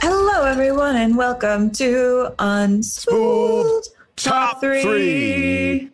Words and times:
Hello, 0.00 0.44
everyone, 0.44 0.96
and 0.96 1.16
welcome 1.16 1.70
to 1.72 2.32
Unspooled 2.38 3.88
Top 4.16 4.60
Three. 4.60 5.90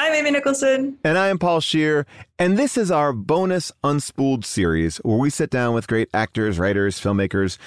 I'm 0.00 0.14
Amy 0.14 0.30
Nicholson. 0.30 0.96
And 1.04 1.18
I 1.18 1.28
am 1.28 1.38
Paul 1.38 1.60
Scheer, 1.60 2.06
and 2.38 2.56
this 2.56 2.78
is 2.78 2.90
our 2.90 3.12
bonus 3.12 3.70
Unspooled 3.84 4.46
series 4.46 4.96
where 4.98 5.18
we 5.18 5.28
sit 5.28 5.50
down 5.50 5.74
with 5.74 5.88
great 5.88 6.08
actors, 6.14 6.58
writers, 6.58 6.98
filmmakers 6.98 7.58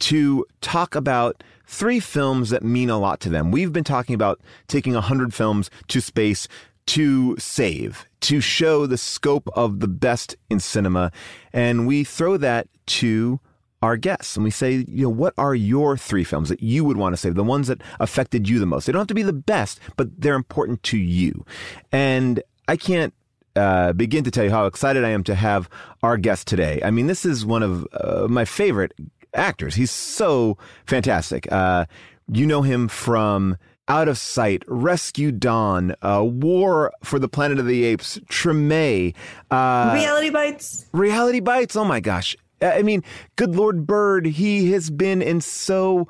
to 0.00 0.44
talk 0.60 0.94
about 0.94 1.42
three 1.66 1.98
films 1.98 2.50
that 2.50 2.62
mean 2.62 2.90
a 2.90 2.98
lot 2.98 3.20
to 3.20 3.30
them. 3.30 3.50
We've 3.50 3.72
been 3.72 3.84
talking 3.84 4.14
about 4.14 4.38
taking 4.66 4.92
100 4.92 5.32
films 5.32 5.70
to 5.86 6.02
space 6.02 6.46
to 6.88 7.38
save, 7.38 8.04
to 8.20 8.42
show 8.42 8.84
the 8.84 8.98
scope 8.98 9.48
of 9.54 9.80
the 9.80 9.88
best 9.88 10.36
in 10.50 10.60
cinema, 10.60 11.10
and 11.54 11.86
we 11.86 12.04
throw 12.04 12.36
that 12.36 12.68
to 12.98 13.40
our 13.82 13.96
guests 13.96 14.36
and 14.36 14.44
we 14.44 14.50
say, 14.50 14.84
you 14.88 15.04
know, 15.04 15.08
what 15.08 15.34
are 15.38 15.54
your 15.54 15.96
three 15.96 16.24
films 16.24 16.48
that 16.48 16.62
you 16.62 16.84
would 16.84 16.96
want 16.96 17.12
to 17.12 17.16
save? 17.16 17.34
The 17.34 17.44
ones 17.44 17.68
that 17.68 17.80
affected 18.00 18.48
you 18.48 18.58
the 18.58 18.66
most. 18.66 18.86
They 18.86 18.92
don't 18.92 19.00
have 19.00 19.08
to 19.08 19.14
be 19.14 19.22
the 19.22 19.32
best, 19.32 19.80
but 19.96 20.08
they're 20.20 20.34
important 20.34 20.82
to 20.84 20.98
you. 20.98 21.44
And 21.92 22.42
I 22.66 22.76
can't 22.76 23.14
uh, 23.56 23.92
begin 23.92 24.24
to 24.24 24.30
tell 24.30 24.44
you 24.44 24.50
how 24.50 24.66
excited 24.66 25.04
I 25.04 25.10
am 25.10 25.24
to 25.24 25.34
have 25.34 25.68
our 26.02 26.16
guest 26.16 26.46
today. 26.46 26.80
I 26.84 26.90
mean, 26.90 27.06
this 27.06 27.24
is 27.24 27.44
one 27.44 27.62
of 27.62 27.86
uh, 27.92 28.26
my 28.28 28.44
favorite 28.44 28.92
actors. 29.34 29.74
He's 29.74 29.90
so 29.90 30.58
fantastic. 30.86 31.50
Uh, 31.50 31.86
you 32.30 32.46
know 32.46 32.62
him 32.62 32.88
from 32.88 33.56
Out 33.88 34.08
of 34.08 34.18
Sight, 34.18 34.62
Rescue 34.66 35.32
Dawn, 35.32 35.94
uh, 36.02 36.22
War 36.24 36.92
for 37.02 37.18
the 37.18 37.28
Planet 37.28 37.58
of 37.58 37.66
the 37.66 37.84
Apes, 37.84 38.18
Treme, 38.30 39.14
uh, 39.50 39.90
Reality 39.94 40.30
Bites. 40.30 40.86
Reality 40.92 41.40
Bites. 41.40 41.74
Oh 41.76 41.84
my 41.84 42.00
gosh. 42.00 42.36
I 42.62 42.82
mean, 42.82 43.02
good 43.36 43.54
Lord 43.54 43.86
Bird, 43.86 44.26
he 44.26 44.72
has 44.72 44.90
been 44.90 45.22
in 45.22 45.40
so 45.40 46.08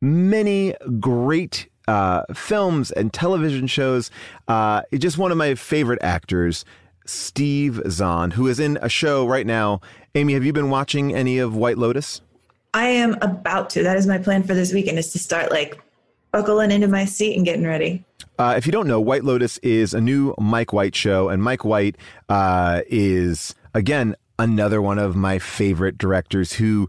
many 0.00 0.74
great 0.98 1.68
uh, 1.88 2.22
films 2.34 2.90
and 2.90 3.12
television 3.12 3.66
shows. 3.66 4.10
Uh, 4.48 4.82
just 4.94 5.18
one 5.18 5.30
of 5.30 5.38
my 5.38 5.54
favorite 5.54 5.98
actors, 6.02 6.64
Steve 7.06 7.80
Zahn, 7.88 8.32
who 8.32 8.46
is 8.46 8.60
in 8.60 8.78
a 8.82 8.88
show 8.88 9.26
right 9.26 9.46
now. 9.46 9.80
Amy, 10.14 10.34
have 10.34 10.44
you 10.44 10.52
been 10.52 10.70
watching 10.70 11.14
any 11.14 11.38
of 11.38 11.56
White 11.56 11.78
Lotus? 11.78 12.20
I 12.72 12.86
am 12.86 13.14
about 13.20 13.70
to. 13.70 13.82
That 13.82 13.96
is 13.96 14.06
my 14.06 14.18
plan 14.18 14.44
for 14.44 14.54
this 14.54 14.72
weekend 14.72 14.98
is 14.98 15.12
to 15.12 15.18
start 15.18 15.50
like 15.50 15.80
buckling 16.30 16.70
into 16.70 16.86
my 16.86 17.04
seat 17.04 17.36
and 17.36 17.44
getting 17.44 17.66
ready. 17.66 18.04
Uh, 18.38 18.54
if 18.56 18.64
you 18.64 18.72
don't 18.72 18.86
know, 18.86 19.00
White 19.00 19.24
Lotus 19.24 19.58
is 19.58 19.92
a 19.92 20.00
new 20.00 20.34
Mike 20.38 20.72
White 20.72 20.94
show, 20.94 21.28
and 21.28 21.42
Mike 21.42 21.64
White 21.64 21.96
uh, 22.28 22.80
is 22.86 23.54
again 23.74 24.14
another 24.40 24.82
one 24.82 24.98
of 24.98 25.14
my 25.14 25.38
favorite 25.38 25.96
directors 25.98 26.52
who 26.54 26.88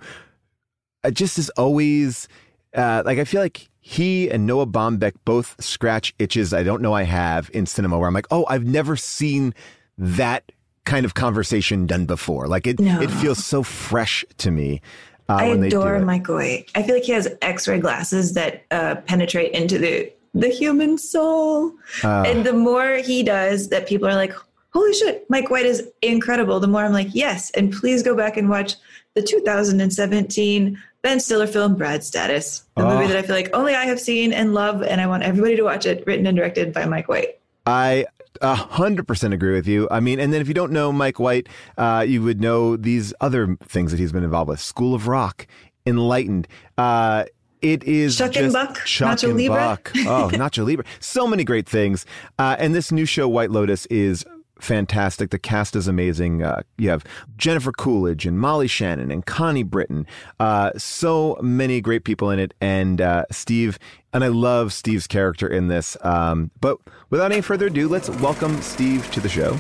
uh, 1.03 1.11
just 1.11 1.37
is 1.37 1.49
always 1.51 2.27
uh, 2.75 3.03
like 3.05 3.19
I 3.19 3.25
feel 3.25 3.41
like 3.41 3.67
he 3.79 4.29
and 4.29 4.45
Noah 4.47 4.65
Baumbach 4.67 5.13
both 5.25 5.55
scratch 5.63 6.13
itches 6.19 6.53
I 6.53 6.63
don't 6.63 6.81
know 6.81 6.93
I 6.93 7.03
have 7.03 7.49
in 7.53 7.65
cinema 7.65 7.97
where 7.99 8.07
I'm 8.07 8.13
like, 8.13 8.27
oh, 8.31 8.45
I've 8.47 8.63
never 8.65 8.95
seen 8.95 9.53
that 9.97 10.51
kind 10.85 11.05
of 11.05 11.13
conversation 11.13 11.85
done 11.85 12.05
before. 12.05 12.47
Like 12.47 12.65
it, 12.67 12.79
No. 12.79 13.01
it 13.01 13.11
feels 13.11 13.43
so 13.45 13.61
fresh 13.63 14.23
to 14.37 14.49
me. 14.51 14.81
Uh, 15.29 15.33
I 15.35 15.49
when 15.49 15.61
they 15.61 15.69
do 15.69 15.81
adore. 15.81 15.99
Mike 15.99 16.27
White. 16.27 16.71
I 16.75 16.83
feel 16.83 16.95
like 16.95 17.03
he 17.03 17.11
has 17.11 17.27
X-ray 17.41 17.79
glasses 17.79 18.33
that 18.33 18.65
uh, 18.71 18.95
penetrate 19.05 19.51
into 19.53 19.77
the 19.77 20.11
the 20.33 20.47
human 20.47 20.97
soul. 20.97 21.73
Uh, 22.03 22.23
and 22.25 22.45
the 22.45 22.53
more 22.53 22.95
he 22.95 23.21
does, 23.21 23.67
that 23.69 23.85
people 23.87 24.07
are 24.07 24.15
like, 24.15 24.33
"Holy 24.73 24.93
shit, 24.93 25.25
Mike 25.29 25.49
White 25.49 25.65
is 25.65 25.87
incredible." 26.01 26.59
The 26.59 26.67
more 26.67 26.81
I'm 26.83 26.93
like, 26.93 27.09
"Yes," 27.13 27.51
and 27.51 27.71
please 27.73 28.03
go 28.03 28.15
back 28.15 28.37
and 28.37 28.49
watch 28.49 28.75
the 29.15 29.21
2017 29.21 30.77
Ben 31.01 31.19
Stiller 31.19 31.47
film 31.47 31.75
Brad 31.75 32.03
Status, 32.03 32.63
the 32.77 32.83
Oh. 32.85 32.93
movie 32.95 33.07
that 33.07 33.17
I 33.17 33.21
feel 33.23 33.35
like 33.35 33.49
only 33.53 33.73
I 33.75 33.85
have 33.85 33.99
seen 33.99 34.31
and 34.33 34.53
love, 34.53 34.83
and 34.83 35.01
I 35.01 35.07
want 35.07 35.23
everybody 35.23 35.55
to 35.55 35.63
watch 35.63 35.85
it. 35.85 36.03
Written 36.05 36.25
and 36.27 36.37
directed 36.37 36.73
by 36.73 36.85
Mike 36.85 37.07
White. 37.09 37.39
I 37.65 38.05
a 38.41 38.55
hundred 38.55 39.07
percent 39.07 39.33
agree 39.33 39.53
with 39.53 39.67
you. 39.67 39.87
I 39.91 39.99
mean, 39.99 40.19
and 40.19 40.31
then 40.33 40.41
if 40.41 40.47
you 40.47 40.53
don't 40.53 40.71
know 40.71 40.91
Mike 40.91 41.19
White, 41.19 41.47
uh, 41.77 42.05
you 42.07 42.21
would 42.23 42.39
know 42.41 42.75
these 42.77 43.13
other 43.21 43.57
things 43.65 43.91
that 43.91 43.99
he's 43.99 44.11
been 44.11 44.23
involved 44.23 44.49
with: 44.49 44.59
School 44.59 44.93
of 44.95 45.07
Rock, 45.07 45.47
Enlightened. 45.85 46.47
Uh, 46.77 47.25
it 47.61 47.83
is 47.83 48.17
Chuck 48.17 48.35
and 48.37 48.51
Buck, 48.53 48.83
Chuck 48.85 49.17
Nacho 49.19 49.29
and 49.29 49.37
Libre. 49.37 49.55
Buck. 49.55 49.91
Oh, 50.07 50.29
Nacho 50.33 50.65
Libre. 50.65 50.85
So 50.99 51.27
many 51.27 51.43
great 51.43 51.67
things. 51.69 52.05
Uh, 52.39 52.55
and 52.57 52.73
this 52.73 52.91
new 52.91 53.05
show, 53.05 53.27
White 53.27 53.51
Lotus, 53.51 53.85
is 53.87 54.25
fantastic. 54.61 55.31
The 55.31 55.39
cast 55.39 55.75
is 55.75 55.87
amazing. 55.87 56.43
Uh, 56.43 56.61
you 56.77 56.89
have 56.89 57.03
Jennifer 57.37 57.71
Coolidge 57.71 58.25
and 58.25 58.39
Molly 58.39 58.67
Shannon 58.67 59.11
and 59.11 59.25
Connie 59.25 59.63
Britton. 59.63 60.05
Uh, 60.39 60.71
so 60.77 61.37
many 61.41 61.81
great 61.81 62.03
people 62.03 62.29
in 62.29 62.39
it. 62.39 62.53
And 62.61 63.01
uh, 63.01 63.25
Steve, 63.31 63.79
and 64.13 64.23
I 64.23 64.27
love 64.27 64.71
Steve's 64.73 65.07
character 65.07 65.47
in 65.47 65.67
this. 65.67 65.97
Um, 66.01 66.51
but 66.61 66.77
without 67.09 67.31
any 67.31 67.41
further 67.41 67.67
ado, 67.67 67.87
let's 67.87 68.09
welcome 68.09 68.61
Steve 68.61 69.09
to 69.11 69.19
the 69.19 69.29
show. 69.29 69.59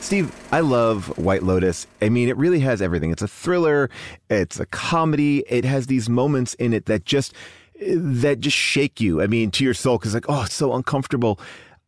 Steve, 0.00 0.34
I 0.52 0.60
love 0.60 1.08
White 1.18 1.42
Lotus. 1.42 1.86
I 2.00 2.08
mean, 2.08 2.28
it 2.28 2.36
really 2.36 2.60
has 2.60 2.80
everything. 2.80 3.10
It's 3.10 3.20
a 3.20 3.28
thriller, 3.28 3.90
it's 4.30 4.58
a 4.58 4.66
comedy. 4.66 5.44
It 5.48 5.64
has 5.64 5.86
these 5.86 6.08
moments 6.08 6.54
in 6.54 6.72
it 6.72 6.86
that 6.86 7.04
just 7.04 7.34
that 7.80 8.40
just 8.40 8.56
shake 8.56 9.00
you. 9.00 9.20
I 9.20 9.26
mean, 9.26 9.50
to 9.52 9.64
your 9.64 9.74
soul 9.74 9.98
cuz 9.98 10.14
like, 10.14 10.24
oh, 10.28 10.44
it's 10.44 10.54
so 10.54 10.72
uncomfortable. 10.72 11.38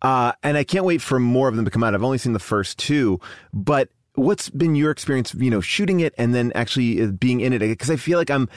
Uh, 0.03 0.33
and 0.43 0.57
I 0.57 0.65
can't 0.65 0.85
wait 0.85 1.03
for 1.03 1.19
more 1.19 1.49
of 1.49 1.57
them 1.57 1.65
to 1.65 1.71
come 1.71 1.85
out. 1.85 1.95
I've 1.95 2.03
only 2.03 2.19
seen 2.19 2.33
the 2.33 2.39
first 2.39 2.79
two, 2.79 3.21
but 3.53 3.89
what's 4.15 4.49
been 4.51 4.75
your 4.75 4.91
experience, 4.91 5.35
you 5.35 5.51
know, 5.51 5.61
shooting 5.61 6.01
it 6.01 6.15
and 6.19 6.35
then 6.35 6.53
actually 6.55 7.03
uh, 7.03 7.07
being 7.09 7.41
in 7.41 7.53
it 7.53 7.61
because 7.61 7.91
I 7.91 7.97
feel 7.97 8.19
like 8.19 8.31
I'm 8.31 8.49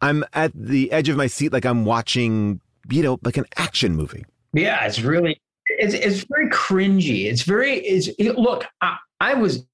I'm 0.00 0.24
at 0.32 0.52
the 0.54 0.90
edge 0.92 1.08
of 1.08 1.16
my 1.16 1.26
seat 1.26 1.52
like 1.52 1.66
I'm 1.66 1.84
watching, 1.84 2.60
you 2.90 3.02
know, 3.02 3.18
like 3.22 3.36
an 3.36 3.46
action 3.56 3.94
movie. 3.94 4.24
Yeah, 4.52 4.84
it's 4.84 5.00
really 5.00 5.40
it's 5.68 5.94
it's 5.94 6.24
very 6.28 6.48
cringy. 6.50 7.26
It's 7.26 7.42
very 7.42 7.78
it's 7.78 8.08
it, 8.18 8.38
look. 8.38 8.64
I, 8.80 8.96
I 9.20 9.34
was 9.34 9.66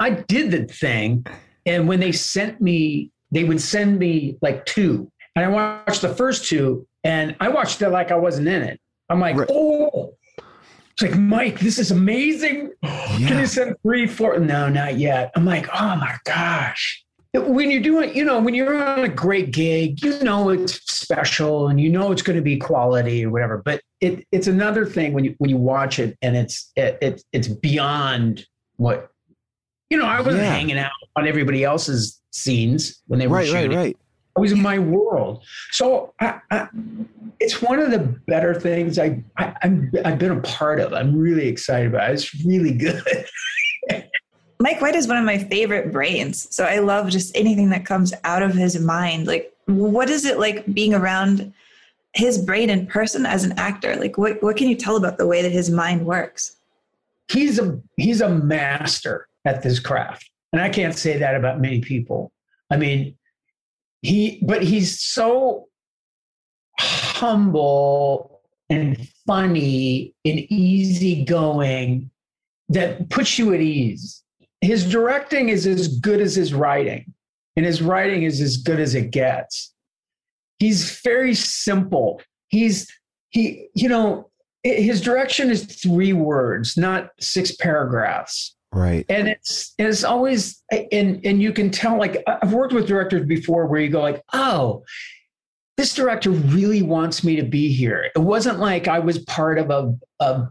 I 0.00 0.10
did 0.10 0.50
the 0.50 0.64
thing, 0.64 1.26
and 1.66 1.88
when 1.88 2.00
they 2.00 2.12
sent 2.12 2.60
me, 2.60 3.10
they 3.30 3.44
would 3.44 3.60
send 3.60 3.98
me 3.98 4.38
like 4.42 4.64
two, 4.66 5.10
and 5.34 5.44
I 5.44 5.48
watched 5.48 6.02
the 6.02 6.14
first 6.14 6.46
two, 6.46 6.86
and 7.02 7.34
I 7.40 7.48
watched 7.48 7.82
it 7.82 7.90
like 7.90 8.10
I 8.10 8.16
wasn't 8.16 8.48
in 8.48 8.62
it. 8.62 8.80
I'm 9.08 9.20
like, 9.20 9.36
right. 9.36 9.48
oh, 9.50 10.14
it's 10.94 11.02
like 11.02 11.18
Mike, 11.18 11.60
this 11.60 11.78
is 11.78 11.90
amazing. 11.90 12.72
Yeah. 12.82 13.28
Can 13.28 13.38
you 13.38 13.46
send 13.46 13.76
three, 13.82 14.06
four? 14.06 14.38
No, 14.38 14.68
not 14.68 14.98
yet. 14.98 15.30
I'm 15.36 15.44
like, 15.44 15.68
oh 15.72 15.96
my 15.96 16.16
gosh 16.24 17.04
when 17.34 17.70
you're 17.70 17.82
doing, 17.82 18.14
you 18.14 18.24
know, 18.24 18.40
when 18.40 18.54
you're 18.54 18.82
on 18.82 19.00
a 19.00 19.08
great 19.08 19.50
gig, 19.50 20.02
you 20.04 20.22
know 20.22 20.50
it's 20.50 20.74
special 20.90 21.68
and 21.68 21.80
you 21.80 21.90
know 21.90 22.12
it's 22.12 22.22
going 22.22 22.36
to 22.36 22.42
be 22.42 22.56
quality 22.56 23.24
or 23.24 23.30
whatever. 23.30 23.58
But 23.58 23.82
it, 24.00 24.26
it's 24.30 24.46
another 24.46 24.86
thing 24.86 25.12
when 25.12 25.24
you 25.24 25.34
when 25.38 25.50
you 25.50 25.56
watch 25.56 25.98
it 25.98 26.16
and 26.22 26.36
it's 26.36 26.70
it, 26.76 26.98
it 27.02 27.22
it's 27.32 27.48
beyond 27.48 28.46
what 28.76 29.10
you 29.90 29.98
know. 29.98 30.06
I 30.06 30.20
wasn't 30.20 30.44
yeah. 30.44 30.54
hanging 30.54 30.78
out 30.78 30.92
on 31.16 31.26
everybody 31.26 31.64
else's 31.64 32.20
scenes 32.30 33.02
when 33.08 33.18
they 33.18 33.26
were 33.26 33.38
right, 33.38 33.46
shooting. 33.46 33.70
Right, 33.70 33.76
right, 33.76 33.96
I 34.36 34.40
was 34.40 34.52
in 34.52 34.60
my 34.60 34.78
world. 34.78 35.44
So 35.70 36.12
I, 36.20 36.40
I, 36.50 36.68
it's 37.40 37.62
one 37.62 37.78
of 37.78 37.90
the 37.90 37.98
better 38.26 38.54
things 38.54 38.98
I, 38.98 39.22
I 39.36 39.54
I'm 39.62 39.92
I've 40.04 40.18
been 40.18 40.32
a 40.32 40.40
part 40.40 40.80
of. 40.80 40.92
I'm 40.92 41.16
really 41.16 41.46
excited 41.46 41.88
about. 41.88 42.10
It. 42.10 42.14
It's 42.14 42.44
really 42.44 42.72
good. 42.72 43.02
Mike 44.60 44.80
White 44.80 44.94
is 44.94 45.06
one 45.06 45.16
of 45.16 45.24
my 45.24 45.38
favorite 45.38 45.92
brains. 45.92 46.52
So 46.54 46.64
I 46.64 46.78
love 46.78 47.10
just 47.10 47.36
anything 47.36 47.70
that 47.70 47.84
comes 47.84 48.12
out 48.24 48.42
of 48.42 48.54
his 48.54 48.78
mind. 48.78 49.26
Like, 49.26 49.52
what 49.66 50.08
is 50.08 50.24
it 50.24 50.38
like 50.38 50.72
being 50.72 50.94
around 50.94 51.52
his 52.14 52.38
brain 52.38 52.70
in 52.70 52.86
person 52.86 53.26
as 53.26 53.44
an 53.44 53.52
actor? 53.58 53.96
Like, 53.96 54.16
what, 54.16 54.42
what 54.42 54.56
can 54.56 54.68
you 54.68 54.76
tell 54.76 54.96
about 54.96 55.18
the 55.18 55.26
way 55.26 55.42
that 55.42 55.52
his 55.52 55.70
mind 55.70 56.06
works? 56.06 56.56
He's 57.28 57.58
a 57.58 57.80
he's 57.96 58.20
a 58.20 58.28
master 58.28 59.28
at 59.44 59.62
this 59.62 59.78
craft, 59.78 60.30
and 60.52 60.60
I 60.60 60.68
can't 60.68 60.96
say 60.96 61.18
that 61.18 61.34
about 61.34 61.60
many 61.60 61.80
people. 61.80 62.32
I 62.70 62.76
mean, 62.76 63.16
he 64.04 64.42
but 64.46 64.62
he's 64.62 65.00
so 65.00 65.66
humble 66.78 68.40
and 68.68 69.08
funny 69.26 70.14
and 70.24 70.38
easygoing 70.50 72.10
that 72.68 73.08
puts 73.10 73.38
you 73.38 73.52
at 73.54 73.60
ease 73.60 74.24
his 74.64 74.90
directing 74.90 75.50
is 75.50 75.66
as 75.66 75.98
good 75.98 76.20
as 76.20 76.34
his 76.34 76.54
writing, 76.54 77.12
and 77.56 77.66
his 77.66 77.82
writing 77.82 78.22
is 78.22 78.40
as 78.40 78.56
good 78.56 78.80
as 78.80 78.94
it 78.94 79.10
gets. 79.10 79.72
He's 80.58 81.00
very 81.00 81.34
simple. 81.34 82.22
He's 82.48 82.90
he, 83.30 83.68
you 83.74 83.88
know, 83.88 84.30
his 84.62 85.00
direction 85.00 85.50
is 85.50 85.64
three 85.64 86.12
words, 86.12 86.76
not 86.76 87.10
six 87.20 87.54
paragraphs. 87.54 88.53
Right. 88.74 89.06
And 89.08 89.28
it's 89.28 89.72
it's 89.78 90.02
always 90.02 90.62
and 90.70 91.24
and 91.24 91.40
you 91.40 91.52
can 91.52 91.70
tell 91.70 91.96
like 91.96 92.22
I've 92.26 92.52
worked 92.52 92.72
with 92.72 92.86
directors 92.88 93.24
before 93.24 93.66
where 93.66 93.80
you 93.80 93.88
go 93.88 94.00
like, 94.00 94.22
"Oh, 94.32 94.84
this 95.76 95.94
director 95.94 96.30
really 96.30 96.82
wants 96.82 97.22
me 97.22 97.36
to 97.36 97.44
be 97.44 97.72
here." 97.72 98.10
It 98.14 98.18
wasn't 98.18 98.58
like 98.58 98.88
I 98.88 98.98
was 98.98 99.20
part 99.20 99.58
of 99.58 99.70
a, 99.70 99.94
a 100.20 100.48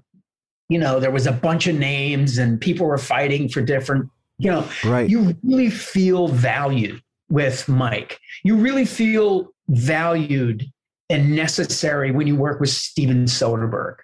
you 0.69 0.79
know, 0.79 0.99
there 0.99 1.11
was 1.11 1.27
a 1.27 1.31
bunch 1.31 1.67
of 1.67 1.75
names 1.75 2.37
and 2.37 2.59
people 2.59 2.87
were 2.87 2.97
fighting 2.97 3.49
for 3.49 3.61
different, 3.61 4.09
you 4.37 4.49
know, 4.49 4.67
right. 4.85 5.09
you 5.09 5.35
really 5.43 5.69
feel 5.69 6.29
valued 6.29 7.01
with 7.29 7.67
Mike. 7.67 8.19
You 8.43 8.55
really 8.55 8.85
feel 8.85 9.49
valued 9.67 10.65
and 11.09 11.35
necessary 11.35 12.11
when 12.11 12.25
you 12.27 12.35
work 12.35 12.59
with 12.59 12.69
Steven 12.69 13.25
Soderbergh 13.25 13.97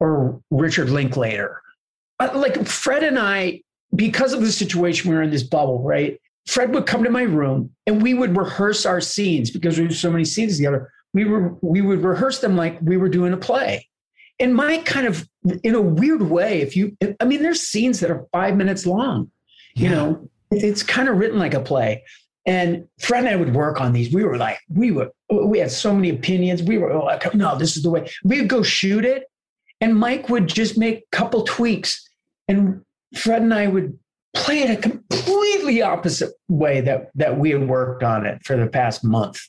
or 0.00 0.40
Richard 0.50 0.88
Linklater. 0.88 1.60
Uh, 2.18 2.30
like 2.34 2.66
Fred 2.66 3.04
and 3.04 3.18
I, 3.18 3.60
because 3.94 4.32
of 4.32 4.40
the 4.40 4.52
situation 4.52 5.10
we 5.10 5.16
were 5.16 5.22
in 5.22 5.30
this 5.30 5.42
bubble, 5.42 5.82
right? 5.82 6.20
Fred 6.46 6.74
would 6.74 6.86
come 6.86 7.02
to 7.04 7.10
my 7.10 7.22
room 7.22 7.70
and 7.86 8.02
we 8.02 8.14
would 8.14 8.36
rehearse 8.36 8.86
our 8.86 9.00
scenes 9.00 9.50
because 9.50 9.78
we 9.78 9.84
had 9.84 9.94
so 9.94 10.10
many 10.10 10.24
scenes 10.24 10.56
together. 10.56 10.92
We 11.12 11.24
were 11.24 11.56
we 11.62 11.80
would 11.80 12.02
rehearse 12.02 12.40
them 12.40 12.56
like 12.56 12.78
we 12.82 12.96
were 12.96 13.08
doing 13.08 13.32
a 13.32 13.36
play. 13.36 13.88
And 14.38 14.54
my 14.54 14.78
kind 14.78 15.06
of 15.06 15.28
in 15.64 15.74
a 15.74 15.80
weird 15.80 16.22
way 16.22 16.60
if 16.60 16.76
you 16.76 16.96
i 17.20 17.24
mean 17.24 17.42
there's 17.42 17.62
scenes 17.62 18.00
that 18.00 18.10
are 18.10 18.26
five 18.32 18.56
minutes 18.56 18.84
long 18.84 19.30
you 19.76 19.90
know? 19.90 20.28
It's 20.50 20.82
kind 20.82 21.08
of 21.08 21.18
written 21.18 21.38
like 21.38 21.54
a 21.54 21.60
play. 21.60 22.02
And 22.46 22.86
fred 23.00 23.24
and 23.24 23.28
i 23.28 23.36
would 23.36 23.54
work 23.54 23.80
on 23.80 23.92
these. 23.92 24.14
We 24.14 24.24
were 24.24 24.36
like 24.36 24.58
we 24.68 24.92
were 24.92 25.10
we 25.30 25.58
had 25.58 25.72
so 25.72 25.92
many 25.92 26.10
opinions. 26.10 26.62
We 26.62 26.78
were 26.78 26.94
like 26.96 27.34
no 27.34 27.58
this 27.58 27.76
is 27.76 27.82
the 27.82 27.90
way. 27.90 28.08
We 28.24 28.40
would 28.40 28.48
go 28.48 28.62
shoot 28.62 29.04
it 29.04 29.24
and 29.80 29.96
mike 29.96 30.28
would 30.28 30.46
just 30.46 30.78
make 30.78 30.98
a 30.98 31.16
couple 31.16 31.42
tweaks. 31.42 32.08
And 32.46 32.82
fred 33.14 33.42
and 33.42 33.54
i 33.54 33.66
would 33.66 33.98
play 34.36 34.60
it 34.60 34.70
a 34.70 34.76
completely 34.76 35.82
opposite 35.82 36.32
way 36.48 36.80
that 36.82 37.10
that 37.14 37.38
we 37.38 37.50
had 37.50 37.68
worked 37.68 38.02
on 38.02 38.26
it 38.26 38.44
for 38.44 38.56
the 38.56 38.66
past 38.66 39.02
month. 39.02 39.40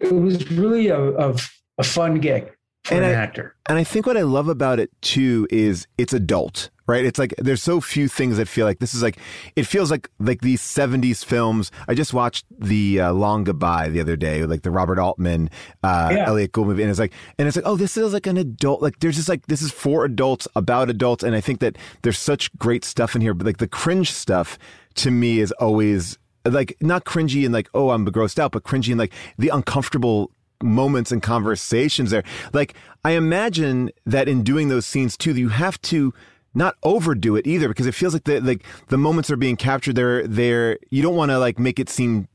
It 0.00 0.12
was 0.12 0.50
really 0.50 0.88
a, 0.88 1.00
a, 1.16 1.36
a 1.78 1.82
fun 1.82 2.20
gig 2.20 2.52
for 2.86 2.94
and 2.94 3.04
an 3.04 3.10
I, 3.10 3.14
actor. 3.14 3.54
And 3.68 3.78
I 3.78 3.84
think 3.84 4.06
what 4.06 4.16
I 4.16 4.22
love 4.22 4.48
about 4.48 4.78
it 4.78 4.90
too 5.02 5.46
is 5.50 5.86
it's 5.98 6.12
adult, 6.12 6.70
right? 6.86 7.04
It's 7.04 7.18
like 7.18 7.34
there's 7.38 7.62
so 7.62 7.80
few 7.80 8.08
things 8.08 8.36
that 8.36 8.48
feel 8.48 8.64
like 8.64 8.78
this 8.78 8.94
is 8.94 9.02
like 9.02 9.18
it 9.56 9.64
feels 9.64 9.90
like 9.90 10.08
like 10.18 10.40
these 10.40 10.62
70s 10.62 11.24
films. 11.24 11.72
I 11.88 11.94
just 11.94 12.14
watched 12.14 12.46
the 12.50 13.00
uh, 13.00 13.12
Long 13.12 13.44
Goodbye 13.44 13.88
the 13.88 14.00
other 14.00 14.16
day, 14.16 14.44
like 14.46 14.62
the 14.62 14.70
Robert 14.70 14.98
Altman, 14.98 15.50
uh, 15.82 16.10
yeah. 16.12 16.26
Elliott 16.26 16.52
Gould 16.52 16.68
movie, 16.68 16.82
and 16.82 16.90
it's 16.90 17.00
like 17.00 17.12
and 17.38 17.48
it's 17.48 17.56
like 17.56 17.66
oh, 17.66 17.76
this 17.76 17.94
feels 17.94 18.12
like 18.12 18.26
an 18.26 18.36
adult. 18.36 18.82
Like 18.82 19.00
there's 19.00 19.16
just 19.16 19.28
like 19.28 19.46
this 19.46 19.62
is 19.62 19.72
for 19.72 20.04
adults 20.04 20.46
about 20.54 20.88
adults, 20.88 21.24
and 21.24 21.34
I 21.34 21.40
think 21.40 21.60
that 21.60 21.76
there's 22.02 22.18
such 22.18 22.56
great 22.56 22.84
stuff 22.84 23.14
in 23.14 23.20
here, 23.20 23.34
but 23.34 23.46
like 23.46 23.58
the 23.58 23.68
cringe 23.68 24.12
stuff 24.12 24.58
to 24.96 25.10
me 25.10 25.40
is 25.40 25.52
always 25.52 26.18
like 26.44 26.76
not 26.80 27.04
cringy 27.04 27.44
and 27.44 27.52
like 27.52 27.68
oh 27.74 27.90
I'm 27.90 28.06
grossed 28.06 28.38
out, 28.38 28.52
but 28.52 28.62
cringy 28.62 28.90
and 28.90 28.98
like 28.98 29.12
the 29.38 29.48
uncomfortable 29.48 30.30
moments 30.62 31.12
and 31.12 31.22
conversations 31.22 32.10
there. 32.10 32.24
Like 32.52 32.74
I 33.04 33.12
imagine 33.12 33.90
that 34.04 34.28
in 34.28 34.42
doing 34.42 34.68
those 34.68 34.86
scenes 34.86 35.16
too, 35.16 35.34
you 35.34 35.48
have 35.50 35.80
to 35.82 36.12
not 36.54 36.76
overdo 36.82 37.36
it 37.36 37.46
either 37.46 37.68
because 37.68 37.86
it 37.86 37.94
feels 37.94 38.14
like 38.14 38.24
the 38.24 38.40
like 38.40 38.64
the 38.88 38.98
moments 38.98 39.30
are 39.30 39.36
being 39.36 39.56
captured. 39.56 39.94
They're 39.94 40.26
they're 40.26 40.78
you 40.90 41.02
don't 41.02 41.14
want 41.14 41.30
to 41.30 41.38
like 41.38 41.58
make 41.58 41.78
it 41.78 41.88
seem 41.88 42.28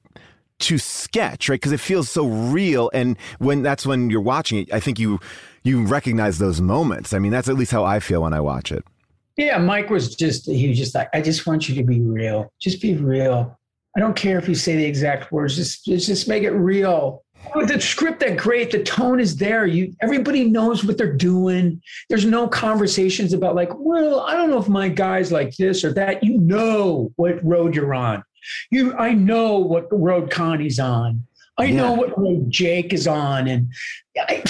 too 0.59 0.77
sketch, 0.77 1.49
right? 1.49 1.55
Because 1.55 1.71
it 1.71 1.79
feels 1.79 2.09
so 2.09 2.27
real, 2.27 2.89
and 2.93 3.17
when 3.39 3.63
that's 3.63 3.85
when 3.85 4.09
you're 4.09 4.21
watching 4.21 4.59
it, 4.59 4.73
I 4.73 4.79
think 4.79 4.99
you 4.99 5.19
you 5.63 5.83
recognize 5.83 6.37
those 6.37 6.61
moments. 6.61 7.13
I 7.13 7.19
mean, 7.19 7.31
that's 7.31 7.49
at 7.49 7.55
least 7.55 7.71
how 7.71 7.83
I 7.83 7.99
feel 7.99 8.21
when 8.21 8.33
I 8.33 8.39
watch 8.39 8.71
it. 8.71 8.83
Yeah, 9.37 9.57
Mike 9.57 9.89
was 9.89 10.15
just 10.15 10.45
he 10.45 10.69
was 10.69 10.77
just 10.77 10.93
like, 10.95 11.09
I 11.13 11.21
just 11.21 11.47
want 11.47 11.67
you 11.67 11.75
to 11.75 11.83
be 11.83 11.99
real. 11.99 12.53
Just 12.59 12.81
be 12.81 12.95
real. 12.95 13.57
I 13.97 13.99
don't 13.99 14.15
care 14.15 14.37
if 14.37 14.47
you 14.47 14.55
say 14.55 14.75
the 14.75 14.85
exact 14.85 15.31
words. 15.31 15.55
Just 15.55 15.83
just 15.85 16.27
make 16.27 16.43
it 16.43 16.51
real. 16.51 17.23
With 17.55 17.67
the 17.67 17.81
script 17.81 18.21
that 18.21 18.37
great, 18.37 18.71
the 18.71 18.83
tone 18.83 19.19
is 19.19 19.35
there. 19.35 19.65
You 19.65 19.93
everybody 20.01 20.49
knows 20.49 20.85
what 20.85 20.97
they're 20.97 21.13
doing. 21.13 21.81
There's 22.09 22.25
no 22.25 22.47
conversations 22.47 23.33
about 23.33 23.55
like, 23.55 23.69
well, 23.75 24.21
I 24.21 24.35
don't 24.35 24.49
know 24.49 24.59
if 24.59 24.69
my 24.69 24.87
guy's 24.87 25.31
like 25.31 25.55
this 25.57 25.83
or 25.83 25.93
that. 25.93 26.23
You 26.23 26.37
know 26.37 27.11
what 27.17 27.43
road 27.43 27.75
you're 27.75 27.93
on. 27.93 28.23
You 28.69 28.95
I 28.97 29.13
know 29.13 29.57
what 29.57 29.87
road 29.91 30.31
Connie's 30.31 30.79
on. 30.79 31.25
I 31.57 31.65
yeah. 31.65 31.75
know 31.75 31.93
what 31.93 32.17
road 32.17 32.49
Jake 32.49 32.93
is 32.93 33.07
on. 33.07 33.47
And 33.47 33.71
I, 34.17 34.43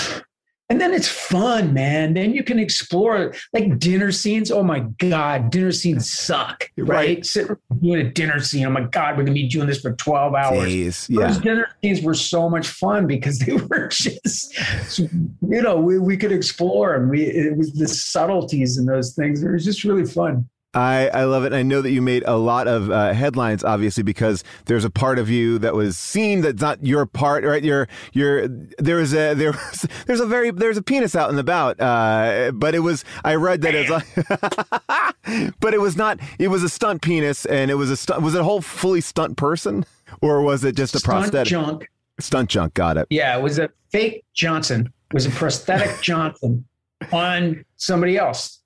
and 0.72 0.80
then 0.80 0.94
it's 0.94 1.10
fun, 1.10 1.74
man. 1.74 2.14
Then 2.14 2.34
you 2.34 2.46
can 2.46 2.58
explore 2.58 3.34
like 3.52 3.78
dinner 3.78 4.10
scenes. 4.14 4.52
Oh 4.52 4.64
my 4.64 4.80
God, 5.00 5.50
dinner 5.50 5.74
scenes 5.74 6.10
suck, 6.10 6.72
right? 6.78 6.88
right. 6.88 7.26
Sitting 7.26 7.58
doing 7.82 8.08
a 8.08 8.10
dinner 8.10 8.40
scene. 8.40 8.66
Oh 8.66 8.70
my 8.70 8.84
God, 8.84 9.18
we're 9.18 9.24
gonna 9.24 9.34
be 9.34 9.50
doing 9.50 9.68
this 9.68 9.82
for 9.82 9.92
12 9.92 10.34
hours. 10.34 10.70
Days. 10.70 11.08
Yeah. 11.10 11.28
Those 11.28 11.40
dinner 11.40 11.68
scenes 11.84 12.02
were 12.02 12.14
so 12.14 12.50
much 12.50 12.70
fun 12.70 13.06
because 13.06 13.40
they 13.40 13.52
were 13.70 13.90
just, 13.90 14.58
you 14.98 15.62
know, 15.62 15.76
we, 15.76 16.00
we 16.00 16.16
could 16.16 16.32
explore 16.32 16.96
and 16.96 17.10
we, 17.10 17.24
it 17.24 17.58
was 17.58 17.74
the 17.74 17.90
subtleties 17.90 18.78
in 18.78 18.86
those 18.86 19.14
things. 19.14 19.44
It 19.44 19.52
was 19.52 19.66
just 19.66 19.84
really 19.84 20.06
fun. 20.06 20.48
I, 20.74 21.10
I 21.10 21.24
love 21.26 21.44
it. 21.44 21.52
I 21.52 21.64
know 21.64 21.82
that 21.82 21.92
you 21.92 22.02
made 22.02 22.24
a 22.26 22.38
lot 22.38 22.68
of 22.68 22.90
uh, 22.90 23.12
headlines, 23.14 23.64
obviously, 23.64 24.04
because 24.04 24.44
there's 24.66 24.86
a 24.86 24.90
part 24.90 25.20
of 25.20 25.30
you 25.30 25.60
that 25.60 25.76
was 25.76 25.98
seen 25.98 26.42
that's 26.42 26.62
not 26.62 26.86
your 26.86 27.06
part, 27.06 27.44
right? 27.44 27.62
You're, 27.62 27.90
you're, 28.14 28.48
there 28.78 28.96
was 28.96 29.14
a, 29.14 29.34
there 29.34 29.52
was, 29.52 29.86
there's 30.08 30.22
a 30.22 30.26
very, 30.26 30.52
there's 30.52 30.78
a 30.78 30.82
penis 30.82 31.14
out 31.14 31.30
and 31.30 31.40
about, 31.40 31.80
uh, 31.82 32.52
but 32.54 32.74
it 32.74 32.80
was, 32.80 33.04
I 33.26 33.36
read 33.36 33.62
that 33.64 33.76
it's 33.76 33.90
like, 33.90 35.56
but 35.60 35.74
it 35.74 35.82
was 35.82 35.98
not, 35.98 36.20
it 36.40 36.48
was 36.48 36.64
a 36.64 36.70
stunt 36.70 37.02
penis 37.02 37.46
and 37.46 37.70
it 37.70 37.76
was 37.76 37.92
a 37.92 37.98
stunt, 37.98 38.22
was 38.22 38.34
it 38.34 38.42
a 38.42 38.46
whole 38.46 38.62
fully 38.62 39.02
stunt 39.02 39.36
person 39.36 39.86
or 40.22 40.42
was 40.42 40.64
it 40.64 40.78
just 40.78 40.96
a 40.96 41.00
stunt 41.00 41.24
prosthetic? 41.24 41.52
junk. 41.52 41.90
Stunt 42.20 42.50
junk. 42.50 42.76
Got 42.76 42.98
it. 42.98 43.08
Yeah. 43.10 43.38
It 43.38 43.42
was 43.42 43.60
a 43.60 43.70
fake 43.90 44.24
Johnson. 44.34 44.94
It 45.10 45.14
was 45.14 45.26
a 45.26 45.32
prosthetic 45.32 46.00
Johnson 46.02 46.64
on 47.12 47.66
somebody 47.76 48.18
else 48.18 48.61